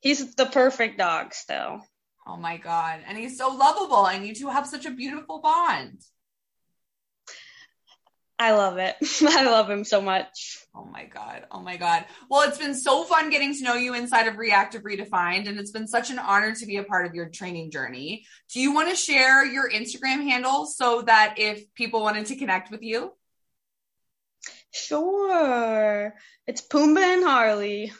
He's 0.00 0.34
the 0.34 0.46
perfect 0.46 0.98
dog 0.98 1.34
still. 1.34 1.82
Oh 2.26 2.36
my 2.36 2.56
God. 2.56 3.00
And 3.06 3.18
he's 3.18 3.38
so 3.38 3.54
lovable. 3.54 4.06
And 4.06 4.26
you 4.26 4.34
two 4.34 4.48
have 4.48 4.66
such 4.66 4.86
a 4.86 4.90
beautiful 4.90 5.40
bond. 5.40 6.00
I 8.38 8.52
love 8.52 8.78
it. 8.78 8.96
I 9.22 9.44
love 9.44 9.68
him 9.68 9.84
so 9.84 10.00
much. 10.00 10.64
Oh 10.74 10.86
my 10.86 11.04
God. 11.04 11.44
Oh 11.50 11.60
my 11.60 11.76
God. 11.76 12.06
Well, 12.30 12.48
it's 12.48 12.56
been 12.56 12.74
so 12.74 13.04
fun 13.04 13.28
getting 13.28 13.54
to 13.54 13.62
know 13.62 13.74
you 13.74 13.94
inside 13.94 14.28
of 14.28 14.38
Reactive 14.38 14.82
Redefined, 14.82 15.46
and 15.46 15.58
it's 15.58 15.72
been 15.72 15.86
such 15.86 16.10
an 16.10 16.18
honor 16.18 16.54
to 16.54 16.66
be 16.66 16.78
a 16.78 16.84
part 16.84 17.04
of 17.04 17.14
your 17.14 17.28
training 17.28 17.70
journey. 17.70 18.24
Do 18.54 18.60
you 18.60 18.72
want 18.72 18.88
to 18.88 18.96
share 18.96 19.44
your 19.44 19.68
Instagram 19.68 20.22
handle 20.22 20.64
so 20.64 21.02
that 21.02 21.34
if 21.36 21.74
people 21.74 22.00
wanted 22.00 22.26
to 22.26 22.36
connect 22.36 22.70
with 22.70 22.82
you? 22.82 23.12
Sure. 24.72 26.14
It's 26.46 26.66
Pumbaa 26.66 27.16
and 27.16 27.24
Harley. 27.24 27.92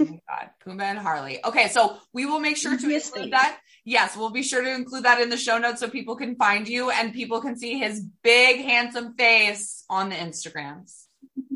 Oh 0.00 0.04
my 0.04 0.20
God. 0.28 0.50
Pumbaa 0.64 0.82
and 0.82 0.98
Harley. 0.98 1.44
Okay. 1.44 1.68
So 1.68 1.98
we 2.12 2.26
will 2.26 2.40
make 2.40 2.56
sure 2.56 2.76
to 2.76 2.90
include 2.90 3.32
that 3.32 3.58
yes, 3.84 4.16
we'll 4.16 4.30
be 4.30 4.42
sure 4.42 4.62
to 4.62 4.74
include 4.74 5.04
that 5.04 5.20
in 5.20 5.30
the 5.30 5.36
show 5.36 5.58
notes 5.58 5.80
so 5.80 5.88
people 5.88 6.16
can 6.16 6.36
find 6.36 6.68
you 6.68 6.90
and 6.90 7.12
people 7.12 7.40
can 7.40 7.56
see 7.56 7.78
his 7.78 8.04
big, 8.22 8.60
handsome 8.60 9.14
face 9.14 9.84
on 9.88 10.08
the 10.08 10.16
Instagrams. 10.16 11.04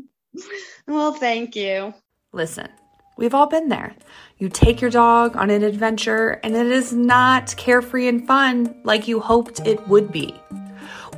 Well, 0.85 1.13
thank 1.13 1.55
you. 1.55 1.93
Listen, 2.33 2.67
we've 3.17 3.33
all 3.33 3.47
been 3.47 3.69
there. 3.69 3.95
You 4.37 4.49
take 4.49 4.81
your 4.81 4.91
dog 4.91 5.37
on 5.37 5.49
an 5.49 5.63
adventure 5.63 6.41
and 6.43 6.53
it 6.57 6.67
is 6.67 6.91
not 6.91 7.55
carefree 7.55 8.09
and 8.09 8.27
fun 8.27 8.81
like 8.83 9.07
you 9.07 9.21
hoped 9.21 9.65
it 9.65 9.87
would 9.87 10.11
be. 10.11 10.35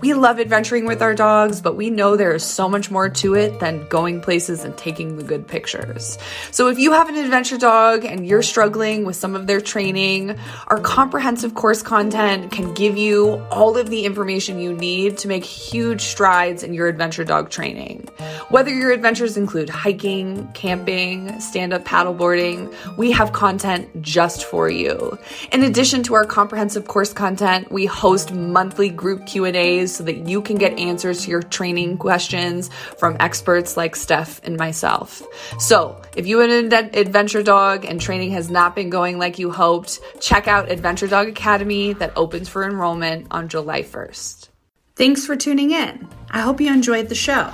We 0.02 0.14
love 0.14 0.40
adventuring 0.40 0.86
with 0.86 1.02
our 1.02 1.16
dogs, 1.16 1.60
but 1.60 1.76
we 1.76 1.90
know 1.90 2.16
there 2.16 2.36
is 2.36 2.44
so 2.44 2.70
much 2.70 2.92
more 2.92 3.10
to 3.10 3.34
it 3.34 3.60
than 3.60 3.88
going 3.88 4.22
places 4.22 4.64
and 4.64 4.78
taking 4.78 5.18
the 5.18 5.24
good 5.24 5.48
pictures. 5.48 6.20
So 6.52 6.68
if 6.68 6.78
you 6.78 6.92
have 6.92 7.10
an 7.10 7.16
adventure 7.16 7.58
dog 7.58 8.06
and 8.06 8.26
you're 8.28 8.44
struggling 8.44 9.06
with 9.06 9.16
some 9.16 9.36
of 9.36 9.48
their 9.48 9.60
training, 9.60 10.38
our 10.68 10.80
comprehensive 10.80 11.56
course 11.56 11.82
content 11.82 12.52
can 12.52 12.76
give 12.76 12.96
you 12.96 13.44
all 13.50 13.76
of 13.76 13.90
the 13.90 14.06
information 14.06 14.60
you 14.60 14.72
need 14.74 15.18
to 15.20 15.28
make 15.28 15.44
huge 15.44 16.02
strides 16.02 16.62
in 16.62 16.76
your 16.76 16.88
adventure 16.88 17.24
dog 17.24 17.50
training. 17.50 18.08
Whether 18.50 18.72
your 18.72 18.92
adventures 18.92 19.36
include 19.36 19.70
hiking, 19.70 20.48
camping, 20.54 21.40
stand-up 21.40 21.86
paddleboarding, 21.86 22.72
we 22.98 23.12
have 23.14 23.34
content 23.34 24.02
just 24.02 24.46
for 24.46 24.70
you. 24.70 25.18
In 25.52 25.64
addition 25.64 26.04
to 26.04 26.14
our 26.14 26.26
comprehensive 26.26 26.88
course 26.88 27.14
content, 27.14 27.72
we 27.72 27.88
host 27.88 28.32
monthly 28.32 28.90
group 28.90 29.26
Q&As 29.26 29.87
so 29.96 30.04
that 30.04 30.28
you 30.28 30.42
can 30.42 30.58
get 30.58 30.78
answers 30.80 31.24
to 31.24 31.32
your 31.32 31.42
training 31.42 31.98
questions 31.98 32.70
from 32.98 33.18
experts 33.20 33.78
like 33.78 33.96
Steph 33.96 34.42
and 34.44 34.58
myself. 34.58 35.22
So, 35.60 36.02
if 36.16 36.28
you 36.28 36.40
are 36.42 36.44
an 36.44 36.74
adventure 36.74 37.44
dog 37.44 37.86
and 37.86 38.00
training 38.02 38.32
has 38.32 38.50
not 38.50 38.76
been 38.76 38.90
going 38.90 39.20
like 39.20 39.40
you 39.40 39.52
hoped, 39.52 40.00
check 40.20 40.48
out 40.48 40.72
Adventure 40.72 41.08
Dog 41.08 41.28
Academy 41.28 41.94
that 41.94 42.14
opens 42.16 42.50
for 42.50 42.64
enrollment 42.64 43.28
on 43.32 43.48
July 43.50 43.84
1st. 43.84 44.50
Thanks 44.96 45.26
for 45.26 45.36
tuning 45.36 45.72
in. 45.72 46.08
I 46.32 46.40
hope 46.40 46.60
you 46.60 46.74
enjoyed 46.74 47.10
the 47.10 47.16
show. 47.16 47.54